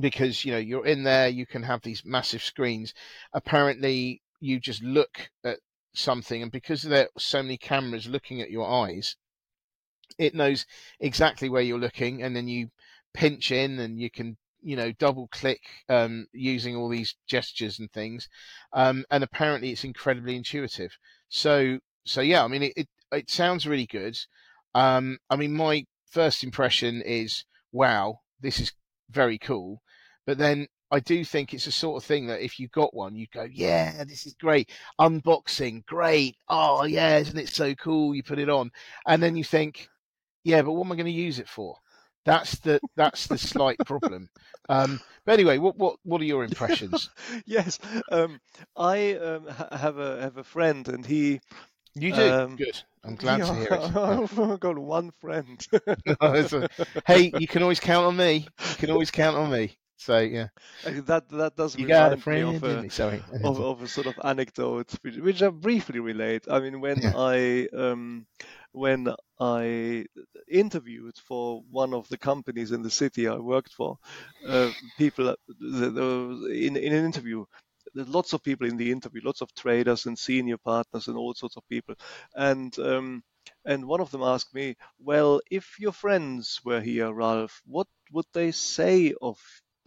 [0.00, 2.94] because you know you're in there, you can have these massive screens.
[3.32, 5.58] Apparently, you just look at
[5.94, 9.16] something, and because there are so many cameras looking at your eyes,
[10.18, 10.66] it knows
[11.00, 12.70] exactly where you're looking, and then you
[13.14, 17.90] pinch in, and you can you know double click um, using all these gestures and
[17.92, 18.28] things.
[18.72, 20.96] Um, and apparently, it's incredibly intuitive.
[21.28, 24.18] So so yeah, I mean it it, it sounds really good.
[24.78, 28.72] Um, I mean my first impression is wow, this is
[29.10, 29.82] very cool.
[30.26, 33.14] But then I do think it's a sort of thing that if you got one,
[33.14, 34.70] you'd go, yeah, this is great.
[35.00, 36.36] Unboxing, great.
[36.48, 38.14] Oh, yeah, isn't it so cool?
[38.14, 38.70] You put it on.
[39.06, 39.88] And then you think,
[40.44, 41.76] yeah, but what am I going to use it for?
[42.24, 44.28] That's the that's the slight problem.
[44.68, 47.08] Um, but anyway, what what what are your impressions?
[47.46, 47.78] yes,
[48.10, 48.40] um,
[48.76, 51.40] I um, have a have a friend, and he.
[52.00, 52.82] You do um, good.
[53.04, 53.96] I'm glad yeah, to hear it.
[53.96, 55.66] I've got one friend.
[57.06, 58.46] hey, you can always count on me.
[58.70, 59.78] You can always count on me.
[59.96, 60.48] So yeah,
[60.84, 63.22] that that does you remind got a friend, me of a, Sorry.
[63.42, 66.44] of, of, a sort of anecdote which, which I briefly relate.
[66.48, 67.12] I mean, when yeah.
[67.16, 68.26] I um,
[68.72, 70.06] when I
[70.48, 73.98] interviewed for one of the companies in the city I worked for,
[74.46, 77.44] uh, people in in an interview.
[77.94, 81.34] There's lots of people in the interview, lots of traders and senior partners and all
[81.34, 81.94] sorts of people,
[82.34, 83.22] and um,
[83.64, 88.26] and one of them asked me, "Well, if your friends were here, Ralph, what would
[88.32, 89.38] they say of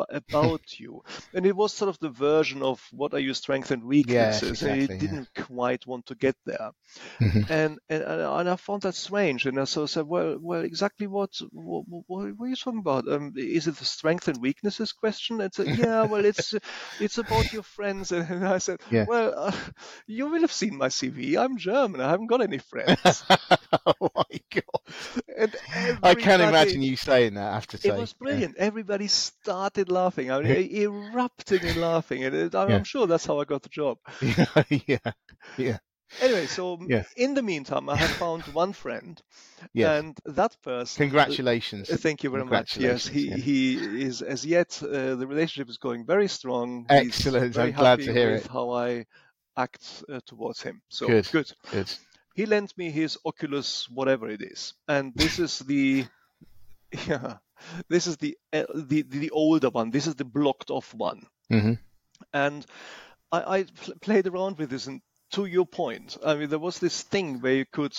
[0.09, 1.03] about you.
[1.33, 4.41] And it was sort of the version of what are your strengths and weaknesses.
[4.41, 6.71] Yes, exactly, and he didn't quite want to get there.
[7.19, 7.51] Mm-hmm.
[7.51, 9.45] And, and and I found that strange.
[9.45, 13.07] And I said, well, well, exactly what what, what, are you talking about?
[13.07, 15.41] Um, is it the strengths and weaknesses question?
[15.41, 16.53] It's a, yeah, well, it's
[16.99, 18.11] it's about your friends.
[18.31, 19.05] And I said, yeah.
[19.07, 19.51] well, uh,
[20.07, 21.37] you will have seen my CV.
[21.37, 22.01] I'm German.
[22.01, 23.23] I haven't got any friends.
[23.85, 25.51] oh my god!
[26.03, 28.55] I can't imagine you saying that after saying it was brilliant.
[28.57, 28.63] Yeah.
[28.63, 30.31] Everybody started laughing.
[30.31, 32.83] I mean, erupted in laughing, and I'm, yeah.
[32.83, 33.97] sure that's how I got the job.
[34.87, 34.97] Yeah,
[35.57, 35.77] yeah.
[36.19, 37.03] Anyway, so yeah.
[37.15, 39.21] in the meantime, I have found one friend,
[39.73, 39.99] yes.
[39.99, 41.05] and that person.
[41.05, 41.89] Congratulations!
[41.89, 42.77] Uh, thank you very much.
[42.77, 43.35] Yes, he yeah.
[43.37, 46.85] he is as yet uh, the relationship is going very strong.
[46.89, 47.57] Excellent!
[47.57, 48.47] I'm glad to hear it.
[48.47, 49.05] How I
[49.55, 50.81] act uh, towards him.
[50.89, 51.29] So good.
[51.31, 51.51] Good.
[51.71, 51.91] Good.
[52.33, 56.05] He lent me his Oculus, whatever it is, and this is the
[57.07, 57.37] yeah
[57.89, 59.91] this is the uh, the the older one.
[59.91, 61.23] This is the blocked off one.
[61.51, 61.73] Mm-hmm.
[62.33, 62.65] And
[63.31, 66.79] I, I pl- played around with this, and to your point, I mean, there was
[66.79, 67.93] this thing where you could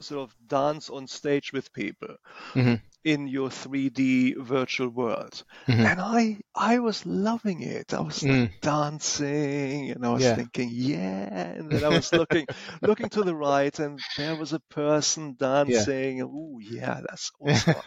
[0.00, 2.16] sort of dance on stage with people
[2.52, 2.74] mm-hmm.
[3.04, 5.86] in your 3D virtual world, mm-hmm.
[5.86, 7.94] and I I was loving it.
[7.94, 8.50] I was mm.
[8.60, 10.34] dancing, and I was yeah.
[10.34, 12.46] thinking, yeah, and then I was looking
[12.82, 16.18] looking to the right, and there was a person dancing.
[16.18, 16.24] Yeah.
[16.24, 17.74] Oh yeah, that's awesome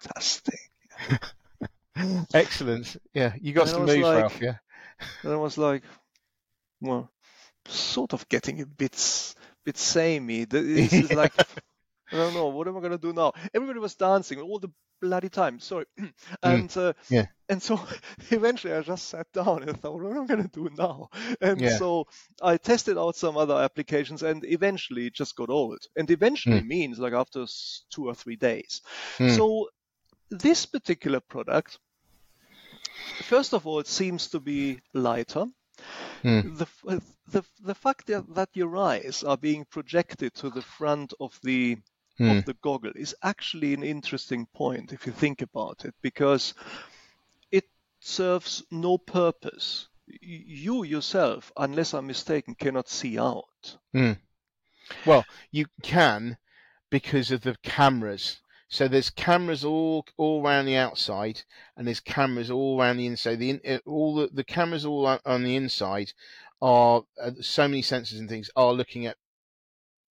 [0.00, 0.58] fantastic.
[2.34, 2.96] Excellent.
[3.14, 4.40] Yeah, you got and some moves, like, Ralph.
[4.40, 4.56] Yeah.
[5.22, 5.82] And I was like,
[6.80, 7.10] well,
[7.66, 9.34] sort of getting a bit,
[9.64, 10.44] bit samey.
[10.44, 11.32] This is like,
[12.12, 13.32] I don't know, what am I gonna do now?
[13.54, 15.60] Everybody was dancing all the bloody time.
[15.60, 16.12] Sorry, mm.
[16.42, 16.88] and mm.
[16.88, 17.80] uh, yeah, and so
[18.30, 21.08] eventually I just sat down and thought, what am I gonna do now?
[21.40, 21.76] And yeah.
[21.76, 22.06] so
[22.42, 25.78] I tested out some other applications, and eventually it just got old.
[25.96, 26.66] And eventually mm.
[26.66, 27.46] means like after
[27.90, 28.82] two or three days.
[29.18, 29.36] Mm.
[29.36, 29.68] So
[30.30, 31.78] this particular product,
[33.22, 35.46] first of all, it seems to be lighter.
[36.22, 36.58] Mm.
[36.58, 41.38] The, the, the fact that, that your eyes are being projected to the front of
[41.42, 41.76] the
[42.18, 42.30] mm.
[42.30, 42.46] of hmm.
[42.46, 46.54] the goggle is actually an interesting point if you think about it, because
[47.50, 47.64] it
[48.00, 49.88] serves no purpose.
[50.20, 53.78] You yourself, unless I'm mistaken, cannot see out.
[53.94, 54.18] Mm.
[55.06, 56.36] Well, you can
[56.90, 58.40] because of the cameras
[58.72, 61.42] so there's cameras all all around the outside,
[61.76, 63.40] and there's cameras all around the inside.
[63.40, 66.12] The uh, all the, the cameras all on the inside
[66.62, 69.16] are uh, so many sensors and things are looking at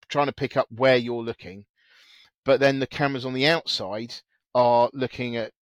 [0.08, 1.66] trying to pick up where you're looking,
[2.44, 4.14] but then the cameras on the outside
[4.54, 5.52] are looking at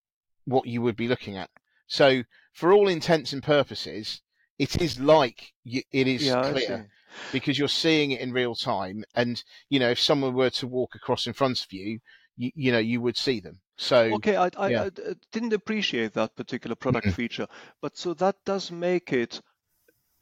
[0.44, 1.50] what you would be looking at.
[1.88, 4.20] So for all intents and purposes,
[4.56, 6.88] it is like you, it is yeah, clear
[7.32, 9.04] because you're seeing it in real time.
[9.16, 11.98] And you know, if someone were to walk across in front of you,
[12.36, 13.60] you, you know you would see them.
[13.76, 14.86] So Okay, I, I, yeah.
[14.86, 14.90] I
[15.32, 17.46] didn't appreciate that particular product feature,
[17.82, 19.40] but so that does make it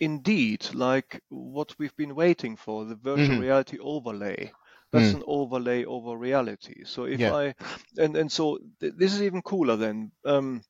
[0.01, 3.39] indeed like what we've been waiting for, the virtual Mhm.
[3.39, 4.53] reality overlay.
[4.93, 5.15] That's Mm.
[5.15, 6.85] an overlay over reality.
[6.85, 7.31] So if Yeah.
[7.31, 7.55] I
[7.99, 10.63] and and so th- this is even cooler than um,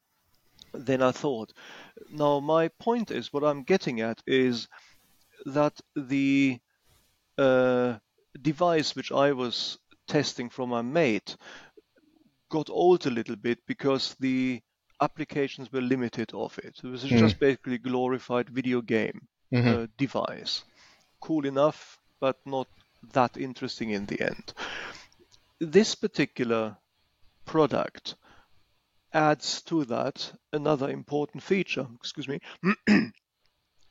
[0.74, 1.52] than I thought.
[2.10, 4.68] Now my point is what I'm getting at is
[5.46, 6.60] that the
[7.38, 7.98] uh,
[8.40, 9.78] device which I was
[10.12, 11.36] testing from my mate
[12.50, 14.60] got old a little bit because the
[15.00, 16.78] applications were limited of it.
[16.84, 17.18] It was Mm.
[17.18, 19.84] just basically glorified video game Mhm.
[19.84, 20.64] uh, device.
[21.20, 22.68] Cool enough, but not
[23.14, 24.52] that interesting in the end.
[25.60, 26.76] This particular
[27.46, 28.16] product
[29.14, 32.38] adds to that another important feature, excuse me,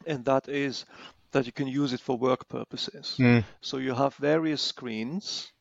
[0.06, 0.86] and that is
[1.32, 3.16] that you can use it for work purposes.
[3.20, 3.44] Mm.
[3.62, 5.52] So you have various screens,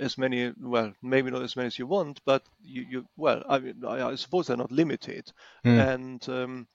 [0.00, 3.58] as many, well, maybe not as many as you want, but you, you well, I
[3.58, 5.32] mean, I, I suppose they're not limited,
[5.64, 5.94] Mm.
[5.94, 6.68] and um,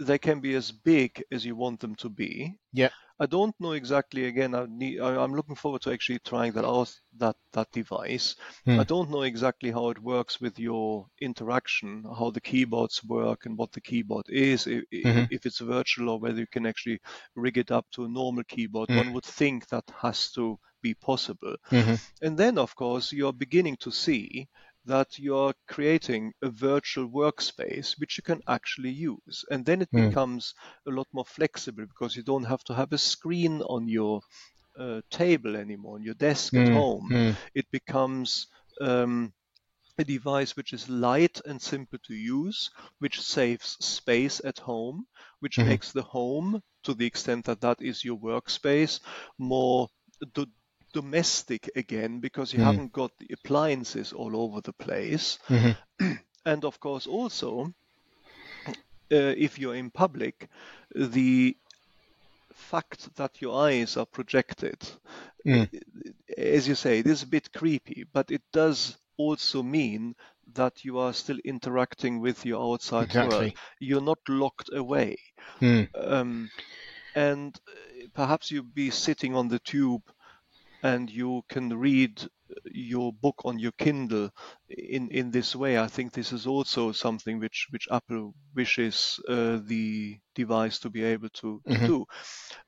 [0.00, 2.58] they can be as big as you want them to be.
[2.72, 2.90] Yeah.
[3.20, 4.24] I don't know exactly.
[4.24, 6.92] Again, I need, I, I'm looking forward to actually trying that out.
[7.16, 8.34] That that device.
[8.64, 8.80] Hmm.
[8.80, 13.56] I don't know exactly how it works with your interaction, how the keyboards work, and
[13.56, 14.66] what the keyboard is.
[14.66, 15.28] If, Mhm.
[15.30, 16.98] if it's virtual or whether you can actually
[17.36, 18.88] rig it up to a normal keyboard.
[18.88, 18.96] Mm.
[18.96, 21.56] One would think that has to be possible.
[21.70, 21.96] Mhm.
[22.22, 24.48] And then, of course, you're beginning to see
[24.86, 29.44] that you're creating a virtual workspace which you can actually use.
[29.50, 30.14] And then it Hmm.
[30.14, 30.54] becomes
[30.88, 34.22] a lot more flexible because you don't have to have a screen on your
[34.78, 36.80] uh, table anymore, on your desk at Mm.
[36.80, 37.12] home.
[37.12, 37.36] Mm.
[37.54, 38.48] It becomes
[38.80, 39.32] um,
[39.98, 42.70] a device which is light and simple to use,
[43.00, 45.06] which saves space at home,
[45.40, 45.64] which Mhm.
[45.64, 49.00] makes the home, to the extent that that is your workspace,
[49.38, 49.88] more
[50.34, 50.46] do-
[50.94, 52.64] domestic again because you Mm.
[52.64, 55.38] haven't got the appliances all over the place.
[55.48, 55.76] Mhm.
[56.46, 57.74] And of course, also,
[59.12, 60.48] uh, if you're in public,
[60.94, 61.56] the
[62.54, 64.78] fact that your eyes are projected,
[65.46, 65.68] Mm.
[66.38, 70.14] as you say, it is a bit creepy, but it does also mean
[70.54, 73.52] that you are still interacting with your outside world.
[73.80, 75.16] You're not locked away.
[75.60, 75.88] Mm.
[75.94, 76.50] Um,
[77.14, 80.02] and uh, perhaps you'd be sitting on the tube
[80.84, 82.28] and you can read
[82.66, 84.30] your book on your Kindle
[84.68, 85.78] in, in this way.
[85.80, 91.04] I think this is also something which, which Apple wishes uh, the device to be
[91.04, 91.90] able to, to Mhm.
[91.92, 92.06] do.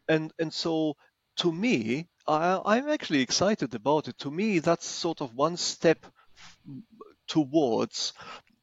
[0.08, 0.94] And, and so
[1.38, 4.18] to me, I, I'm actually excited about it.
[4.20, 6.06] To me, that's sort of one step
[7.26, 8.12] towards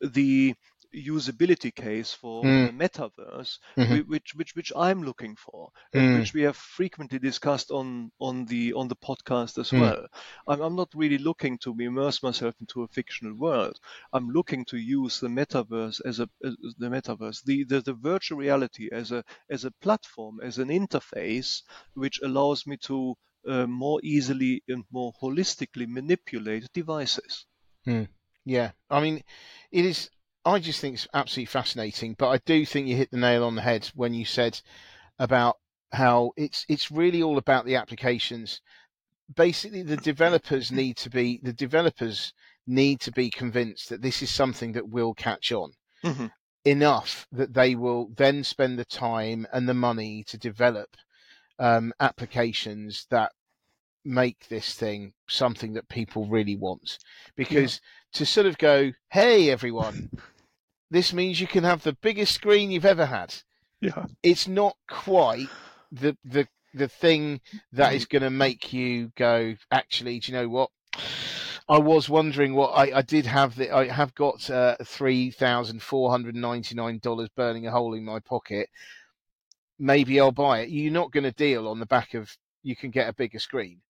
[0.01, 0.55] the
[0.93, 2.65] usability case for Mm.
[2.65, 4.07] the metaverse, Mhm.
[4.07, 6.13] which which which I'm looking for, and Mm.
[6.13, 9.79] which we have frequently discussed on on the on the podcast as Mm.
[9.79, 10.07] well.
[10.47, 13.79] I'm, I'm not really looking to immerse myself into a fictional world.
[14.13, 18.37] I'm looking to use the metaverse as a as the metaverse, the, the the virtual
[18.39, 21.61] reality as a as a platform, as an interface,
[21.93, 23.15] which allows me to
[23.47, 27.45] uh, more easily and more holistically manipulate devices.
[28.45, 29.23] Yeah, I mean,
[29.71, 30.09] it is.
[30.45, 32.15] I just think it's absolutely fascinating.
[32.17, 34.59] But I do think you hit the nail on the head when you said
[35.19, 35.57] about
[35.91, 38.61] how it's it's really all about the applications.
[39.33, 42.33] Basically, the developers need to be the developers
[42.67, 46.31] need to be convinced that this is something that will catch on Mhm.
[46.65, 50.95] enough that they will then spend the time and the money to develop
[51.59, 53.31] um, applications that
[54.05, 56.97] make this thing something that people really want.
[57.35, 57.79] Because
[58.13, 60.09] to sort of go, hey, everyone,
[60.89, 63.33] this means you can have the biggest screen you've ever had.
[63.81, 64.05] Yeah.
[64.21, 65.49] It's not quite
[65.91, 67.41] the the the thing
[67.71, 69.55] that is going to make you go.
[69.71, 70.69] Actually, do you know what?
[71.69, 73.55] I was wondering what I, I did have.
[73.55, 77.93] The, I have got uh, three thousand four hundred ninety nine dollars burning a hole
[77.93, 78.69] in my pocket.
[79.79, 80.69] Maybe I'll buy it.
[80.69, 83.81] You're not going to deal on the back of you can get a bigger screen.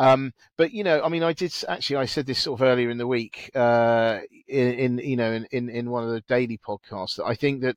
[0.00, 1.96] Um, but you know, I mean, I did actually.
[1.96, 5.46] I said this sort of earlier in the week uh, in, in you know in,
[5.52, 7.76] in in one of the daily podcasts that I think that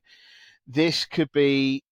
[0.66, 1.84] this could be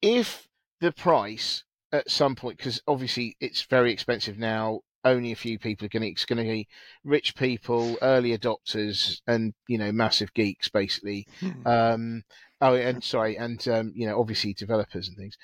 [0.00, 0.48] if
[0.80, 4.80] the price at some point because obviously it's very expensive now.
[5.04, 6.08] Only a few people are going to.
[6.08, 6.66] It's going to be
[7.04, 11.26] rich people, early adopters, and you know, massive geeks, basically.
[11.42, 11.66] Mhm.
[11.66, 12.22] Um,
[12.62, 15.36] oh, and sorry, and um, you know, obviously developers and things.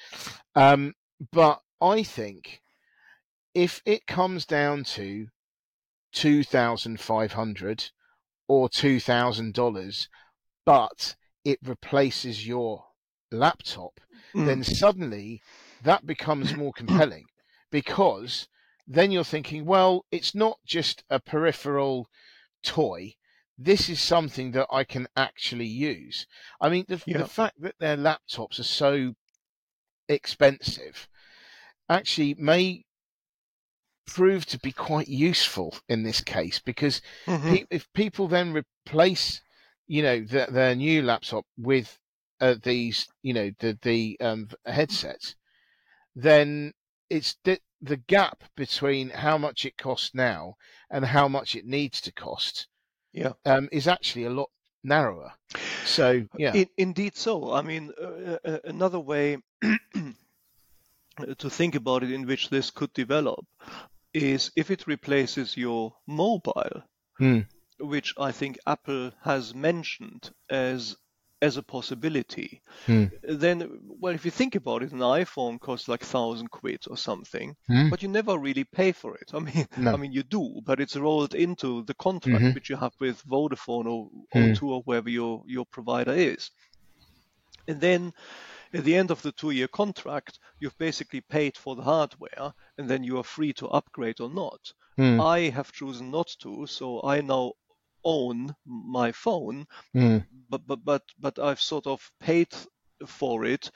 [0.54, 0.94] Um,
[1.32, 2.60] but I think
[3.56, 5.28] if it comes down to
[6.12, 7.90] two thousand five hundred
[8.48, 10.10] or two thousand dollars,
[10.66, 12.84] but it replaces your
[13.32, 13.98] laptop,
[14.34, 14.44] Mm.
[14.46, 15.40] then suddenly
[15.82, 17.24] that becomes more compelling
[17.70, 18.46] because
[18.86, 22.08] then you're thinking, well, it's not just a peripheral
[22.62, 23.14] toy.
[23.56, 26.26] This is something that I can actually use.
[26.60, 27.18] I mean, the, Yeah.
[27.18, 29.14] the fact that their laptops are so
[30.08, 31.08] expensive
[31.88, 32.85] actually may
[34.06, 37.56] prove to be quite useful in this case because Mhm.
[37.56, 39.42] pe- if people then replace,
[39.86, 41.98] you know, the, their new laptop with
[42.40, 45.36] uh, these, you know, the the um, headsets,
[46.14, 46.72] then
[47.10, 50.54] it's the, the gap between how much it costs now
[50.90, 52.68] and how much it needs to cost
[53.12, 53.32] Yeah.
[53.44, 54.50] um, is actually a lot
[54.82, 55.32] narrower.
[55.84, 57.52] So yeah, In, indeed, so.
[57.52, 59.38] I mean, uh, uh, another way
[61.38, 63.46] to think about it in which this could develop
[64.16, 66.82] is if it replaces your mobile,
[67.18, 67.40] Hmm.
[67.80, 70.96] which I think Apple has mentioned as
[71.42, 72.62] as a possibility.
[72.86, 73.04] Hmm.
[73.22, 77.56] Then, well, if you think about it, an iPhone costs like thousand quid or something,
[77.66, 77.88] Hmm.
[77.90, 79.32] but you never really pay for it.
[79.34, 79.92] I mean, No.
[79.92, 82.54] I mean, you do, but it's rolled into the contract Mhm.
[82.54, 84.52] which you have with Vodafone or Hmm.
[84.52, 86.50] O2 or wherever your your provider is.
[87.68, 88.12] And then
[88.72, 92.88] at the end of the two year contract, you've basically paid for the hardware and
[92.88, 94.72] then you are free to upgrade or not.
[94.96, 95.20] Hmm.
[95.20, 97.52] I have chosen not to, so I now
[98.04, 100.18] own my phone, Hmm.
[100.48, 102.48] but but but, but I've sort of paid
[103.06, 103.70] for it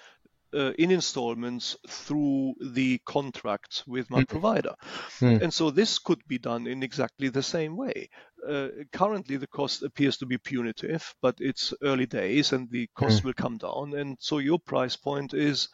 [0.55, 4.25] uh, in installments through the contract with my Mhm.
[4.25, 4.75] provider.
[5.21, 5.41] Mm.
[5.41, 8.11] And so this could be done in exactly the same way.
[8.47, 13.25] Uh, currently, the cost appears to be punitive, but it's early days and the cost
[13.25, 13.95] will come down.
[13.95, 15.69] And so your price point is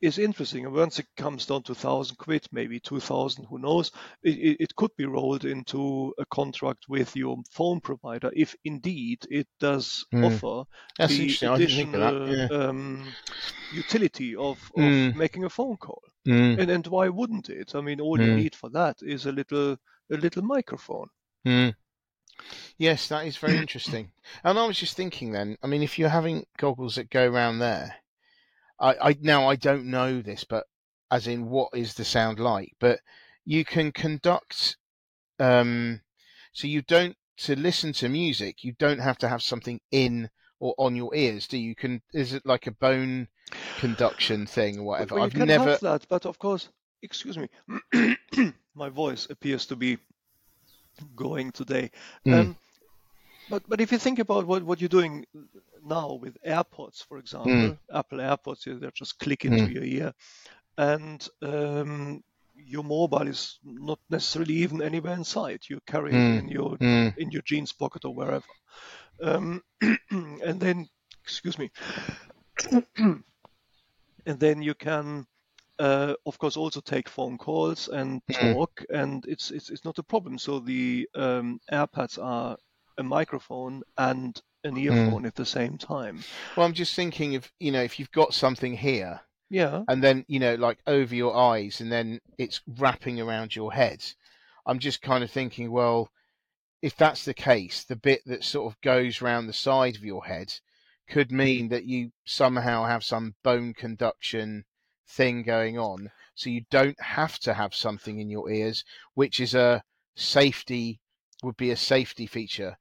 [0.00, 0.66] is interesting.
[0.66, 3.90] And once it comes down to thousand quid, maybe two thousand, who knows?
[4.22, 9.48] It, it, could be rolled into a contract with your phone provider if indeed it
[9.60, 10.24] does Mm.
[10.26, 10.68] offer
[10.98, 11.48] That's the interesting.
[11.48, 12.14] Think of that.
[12.14, 12.68] additional Yeah.
[12.68, 13.14] um,
[13.70, 15.14] utility of, of Mm.
[15.14, 16.02] making a phone call.
[16.28, 16.60] Mm.
[16.60, 17.74] And and why wouldn't it?
[17.74, 18.36] I mean, all you Mm.
[18.36, 19.72] need for that is a little
[20.12, 21.08] a little microphone.
[21.46, 21.74] Mm.
[22.78, 24.10] Yes, that is very interesting.
[24.42, 27.58] And I was just thinking then, I mean, if you're having goggles that go around
[27.58, 27.96] there,
[28.80, 30.66] I, I now I don't know this, but
[31.10, 32.72] as in what is the sound like?
[32.80, 33.00] But
[33.44, 34.76] you can conduct,
[35.38, 36.00] um,
[36.52, 40.30] so you don't to listen to music, you don't have to have something in
[40.60, 41.68] or on your ears, do you?
[41.68, 43.28] you can is it like a bone
[43.78, 45.14] conduction thing or whatever?
[45.16, 45.78] Well, I've never.
[45.82, 46.68] that, but of course,
[47.02, 47.48] excuse me,
[48.74, 49.98] my voice appears to be
[51.16, 51.90] going today.
[52.26, 52.40] Mm.
[52.40, 52.56] Um,
[53.48, 55.24] but but if you think about what, what you're doing
[55.82, 59.74] now with AirPods, for example, Apple AirPods, they just click into Mm.
[59.74, 60.12] your ear,
[60.78, 62.22] and um,
[62.54, 65.60] your mobile is not necessarily even anywhere inside.
[65.68, 66.38] You carry it Mm.
[66.38, 67.12] in your Mm.
[67.16, 68.46] in your jeans pocket or wherever.
[69.22, 69.62] Um,
[70.10, 70.88] and then,
[71.24, 71.70] excuse me,
[72.96, 73.24] and
[74.26, 75.26] then you can,
[75.78, 78.54] uh, of course, also take phone calls and Mm.
[78.54, 80.38] talk, and it's it's it's not a problem.
[80.38, 82.56] So the um, AirPods are
[82.98, 86.24] a microphone and an earphone at the same time.
[86.56, 89.20] Well, I'm just thinking of you know if you've got something here
[89.50, 93.72] Yeah, and then you know like over your eyes and then it's wrapping around your
[93.72, 94.04] head
[94.66, 96.10] i'm just kind of thinking well
[96.82, 100.24] if that's the case the bit that sort of goes round the side of your
[100.26, 100.52] head
[101.08, 104.64] could mean that you somehow have some bone conduction
[105.06, 108.84] thing going on so you don't have to have something in your ears
[109.14, 109.82] which is a
[110.14, 111.00] safety
[111.42, 112.76] would be a safety feature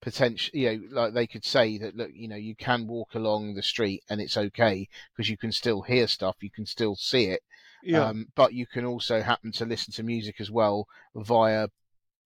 [0.00, 3.54] potential you know like they could say that look you know you can walk along
[3.54, 7.24] the street and it's okay because you can still hear stuff you can still see
[7.24, 7.42] it
[7.82, 8.04] yeah.
[8.04, 11.68] um, but you can also happen to listen to music as well via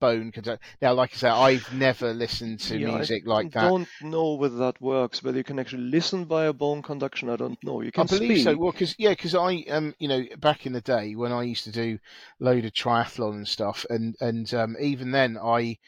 [0.00, 3.50] bone conduct now like i said, i've never listened to Yeah, I music like I
[3.50, 5.22] that don't know whether that works.
[5.22, 7.82] Whether you can actually listen via bone conduction, I don't know.
[7.82, 8.40] You I can believe speak.
[8.40, 8.56] so.
[8.56, 11.64] Well, because yeah, because I um you know back in the day when I used
[11.64, 11.98] to do
[12.40, 15.78] load of triathlon and stuff, and and um, even then I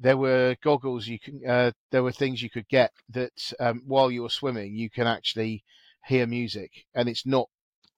[0.00, 4.10] there were goggles you can uh, there were things you could get that um, while
[4.10, 5.64] you're swimming you can actually
[6.06, 7.48] hear music and it's not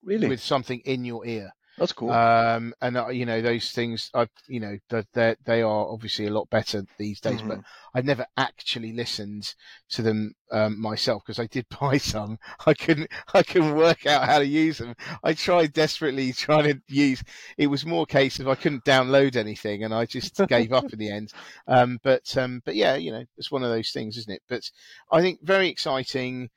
[0.02, 1.50] really, with something in your ear.
[1.78, 2.10] That's cool.
[2.10, 4.78] Um, and uh, you know those things, I you know
[5.14, 7.42] they they are obviously a lot better these days.
[7.46, 7.64] But Mhm.
[7.94, 9.54] I've never actually listened
[9.90, 12.38] to them um, myself because I did buy some.
[12.66, 14.94] I couldn't I couldn't work out how to use them.
[15.22, 17.22] I tried desperately trying to use.
[17.58, 20.92] It was more a case of I couldn't download anything, and I just gave up
[20.92, 21.32] in the end.
[21.66, 24.42] Um, but um, but yeah, you know it's one of those things, isn't it?
[24.48, 24.70] But
[25.10, 26.50] I think very exciting.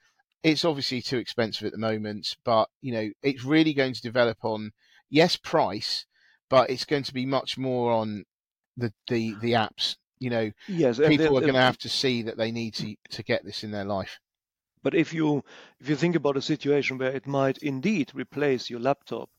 [0.43, 4.37] It's obviously too expensive at the moment, but you know it's really going to develop
[4.43, 4.71] on
[5.09, 6.05] yes price,
[6.49, 8.25] but it's going to be much more on
[8.77, 9.97] the the the apps.
[10.19, 13.23] You know, yes, people are going to have to see that they need to to
[13.23, 14.19] get this in their life.
[14.83, 15.43] But if you
[15.79, 19.29] if you think about a situation where it might indeed replace your laptop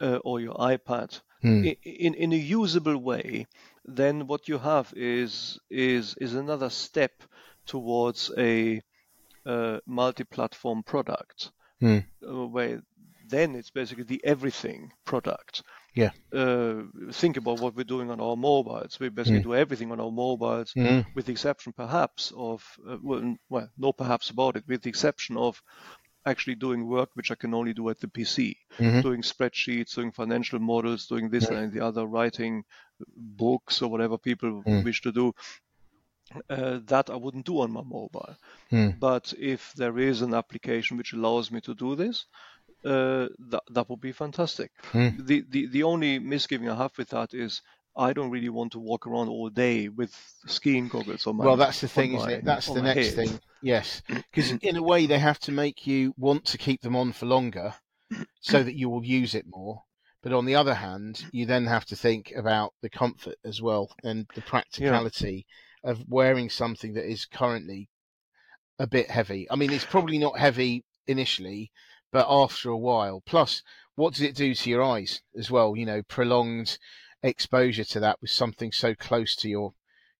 [0.00, 1.64] uh, or your iPad, Hmm.
[1.64, 3.46] in in a usable way,
[3.84, 7.22] then what you have is is is another step
[7.66, 8.82] towards a
[9.46, 11.98] uh, multi-platform product, Hmm.
[12.26, 12.82] uh, where
[13.28, 15.62] then it's basically the everything product.
[15.94, 16.10] Yeah.
[16.32, 18.98] Uh, think about what we're doing on our mobiles.
[19.00, 19.50] We basically Hmm.
[19.50, 21.06] do everything on our mobiles, Mm.
[21.14, 25.36] with the exception perhaps of uh, well, well, no perhaps about it, with the exception
[25.36, 25.62] of
[26.26, 29.02] actually doing work which I can only do at the PC, Mhm.
[29.02, 31.58] doing spreadsheets, doing financial models, doing this Yeah.
[31.58, 32.64] and the other, writing
[33.16, 34.84] books or whatever people Mm.
[34.84, 35.32] wish to do.
[36.48, 38.34] Uh, that I wouldn't do on my mobile.
[38.72, 38.98] Mm.
[38.98, 42.24] But if there is an application which allows me to do this,
[42.84, 44.70] uh, that that would be fantastic.
[44.92, 45.26] Mm.
[45.26, 47.62] The, the the only misgiving I have with that is
[47.96, 50.14] I don't really want to walk around all day with
[50.46, 51.44] skiing goggles on my.
[51.44, 52.44] Well, that's the thing, isn't it?
[52.44, 53.28] That's the next head.
[53.28, 53.40] thing.
[53.62, 57.12] Yes, because in a way they have to make you want to keep them on
[57.12, 57.74] for longer,
[58.40, 59.82] so that you will use it more.
[60.22, 63.90] But on the other hand, you then have to think about the comfort as well
[64.02, 65.46] and the practicality
[65.84, 67.90] of wearing something that is currently
[68.78, 69.46] a bit heavy.
[69.50, 71.70] I mean, it's probably not heavy initially,
[72.14, 73.20] but after a while.
[73.26, 73.60] Plus,
[73.96, 75.74] what does it do to your eyes as well?
[75.76, 76.78] You know, prolonged
[77.24, 79.74] exposure to that with something so close to your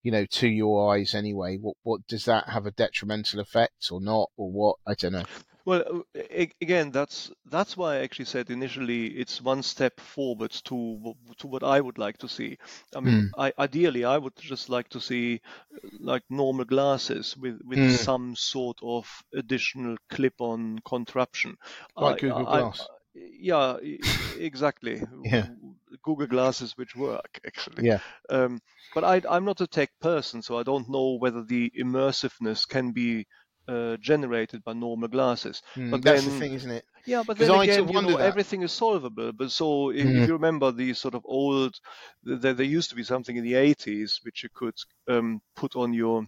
[0.05, 1.57] you know, to your eyes anyway.
[1.57, 4.77] What what does that have a detrimental effect or not, or what?
[4.87, 5.25] I don't know.
[5.67, 6.21] Well, uh,
[6.61, 11.63] again, that's that's why I actually said initially it's one step forward to to what
[11.65, 12.59] I would like to see.
[12.95, 15.41] I mean, I, ideally, I would just like to see
[15.75, 17.97] uh, like normal glasses with with Mm.
[17.97, 21.57] some sort of additional clip-on contraption.
[21.97, 22.87] Like I- Google I- Glass.
[23.15, 24.01] yeah, e-
[24.39, 25.01] exactly.
[25.25, 25.47] Yeah.
[26.03, 27.87] Google Glasses which work actually.
[27.87, 27.99] Yeah.
[28.31, 28.61] Um,
[28.95, 32.93] but I, I'm not a tech person, so I don't know whether the immersiveness can
[32.93, 33.27] be
[33.67, 35.63] uh, generated by normal glasses.
[35.75, 36.85] Mm, But that's then- the thing, isn't it?
[37.07, 39.33] Yeah, but then I again, you know, everything is solvable.
[39.33, 40.23] But so if, Mm.
[40.23, 41.75] if you remember the sort of old,
[42.23, 44.75] there, there used to be something in the 80s which you could
[45.09, 46.27] um, put on your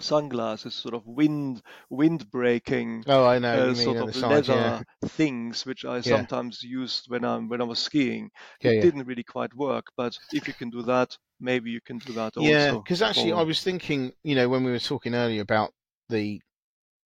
[0.00, 3.64] sunglasses, sort of wind wind breaking Oh, I know.
[3.64, 4.82] uh, sort of leather yeah.
[5.04, 8.30] things, which I sometimes used when I when I was skiing.
[8.62, 8.80] Yeah, it yeah.
[8.80, 12.36] didn't really quite work, but if you can do that, maybe you can do that
[12.36, 12.76] also.
[12.78, 15.74] Yeah, because actually, I was thinking, you know, when we were talking earlier about
[16.08, 16.40] the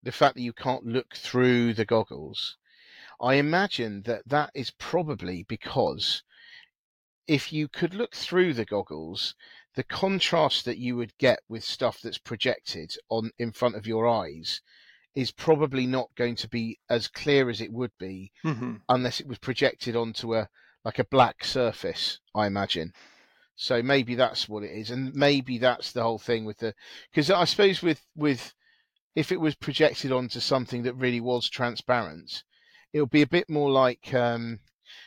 [0.04, 2.58] the fact that you can't look through the goggles,
[3.22, 6.24] I imagine that that is probably because
[7.28, 9.34] if you could look through the goggles,
[9.76, 14.08] the contrast that you would get with stuff that's projected on in front of your
[14.08, 14.62] eyes
[15.16, 18.82] is probably not going to be as clear as it would be Mhm.
[18.90, 20.50] unless it was projected onto a
[20.86, 22.94] like a black surface, I imagine.
[23.56, 26.74] So maybe that's what it is, and maybe that's the whole thing with the
[27.12, 28.54] because I suppose with with
[29.16, 32.44] if it was projected onto something that really was transparent,
[32.94, 34.62] it would be a bit more like um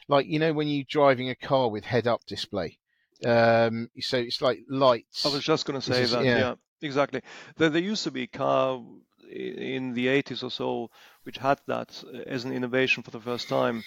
[0.09, 2.79] like you know when you're driving a car with head up display.
[3.25, 5.25] Um, so it's like lights.
[5.27, 6.25] I was just going to say that.
[6.25, 6.39] yeah.
[6.39, 6.55] Yeah.
[6.81, 7.23] exactly.
[7.57, 8.83] There, there used to be a car
[9.31, 10.91] in the 80s or so
[11.23, 13.83] which had that uh, as an innovation for the first time.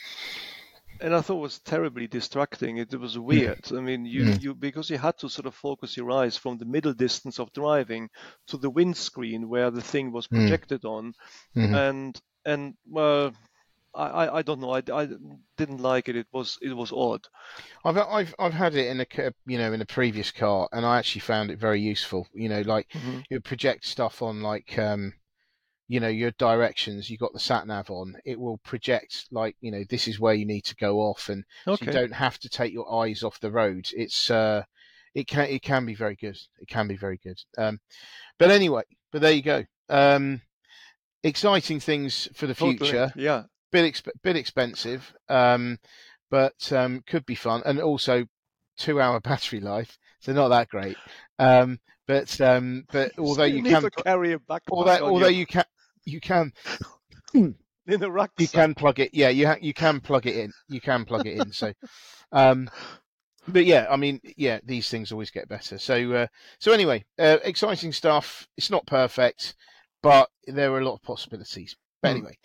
[1.01, 2.77] And I thought it was terribly distracting.
[2.77, 3.59] It, was weird.
[3.71, 4.41] I mean, you, Mm.
[4.41, 7.51] you because you had to sort of focus your eyes from the middle distance of
[7.51, 8.09] driving
[8.47, 10.37] to the windscreen where the thing was Mm.
[10.47, 11.13] projected on,
[11.55, 11.75] Mhm.
[11.89, 13.33] and and well,
[13.95, 14.71] I, I, don't know.
[14.71, 15.07] I, I
[15.57, 16.15] didn't like it.
[16.15, 17.27] It was it was odd.
[17.83, 20.97] I've I've I've had it in a you know in a previous car, and I
[20.97, 22.27] actually found it very useful.
[22.33, 23.23] You know, like Mhm.
[23.29, 25.13] it would project stuff on like um,
[25.87, 27.09] you know, your directions.
[27.09, 28.15] You got the sat nav on.
[28.25, 31.43] It will project like you know this is where you need to go off, and
[31.65, 33.89] so you don't have to take your eyes off the road.
[33.93, 34.63] It's uh,
[35.13, 36.37] it can it can be very good.
[36.59, 37.39] It can be very good.
[37.57, 37.79] Um,
[38.39, 39.63] but anyway, but there you go.
[39.89, 40.41] Um,
[41.23, 42.75] exciting things for the Totally.
[42.75, 43.43] future Yeah.
[43.75, 45.77] Bit exp- bit expensive, um,
[46.29, 48.25] but um, could be fun, and also
[48.77, 50.97] two hour battery life, so not that great.
[51.39, 55.45] Um, but um, but although Still you can, carry a backpack although although you you
[55.45, 55.65] can
[56.05, 56.53] you can
[57.33, 57.55] in
[57.85, 58.39] the rucksack.
[58.39, 61.25] you can plug it, yeah, you ha- you can plug it in, you can plug
[61.25, 61.51] it in.
[61.51, 61.73] So,
[62.31, 62.69] um,
[63.47, 65.77] but yeah, I mean, yeah, these things always get better.
[65.77, 66.27] So uh,
[66.59, 68.47] so anyway, uh, exciting stuff.
[68.57, 69.55] It's not perfect,
[70.01, 71.75] but there are a lot of possibilities.
[72.01, 72.17] But Hmm.
[72.17, 72.37] anyway,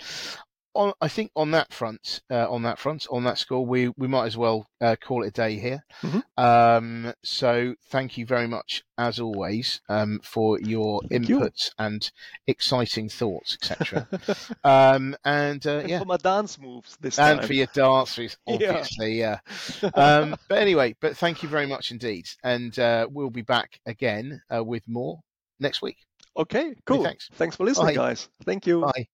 [0.75, 4.07] on I think on that front, uh, on that front, on that score, we we
[4.07, 5.85] might as well uh, call it a day here.
[6.03, 6.23] Mhm.
[6.37, 11.41] Um, so thank you very much, as always, um, for your Thank you.
[11.41, 12.11] inputs and
[12.47, 14.07] exciting thoughts, etc.
[14.65, 17.31] um, and uh, And yeah, for my dance moves this time.
[17.33, 17.47] and time.
[17.49, 18.55] for your dances, Yeah.
[18.71, 19.39] obviously, yeah.
[19.95, 24.41] Um, but anyway, but thank you very much indeed, and uh, we'll be back again
[24.55, 25.21] uh, with more
[25.59, 25.99] next week.
[26.37, 27.03] okay, cool.
[27.05, 27.29] thanks.
[27.35, 28.09] Thanks for listening, Bye.
[28.09, 28.29] guys.
[28.45, 28.81] Thank you.
[28.83, 29.09] Bye.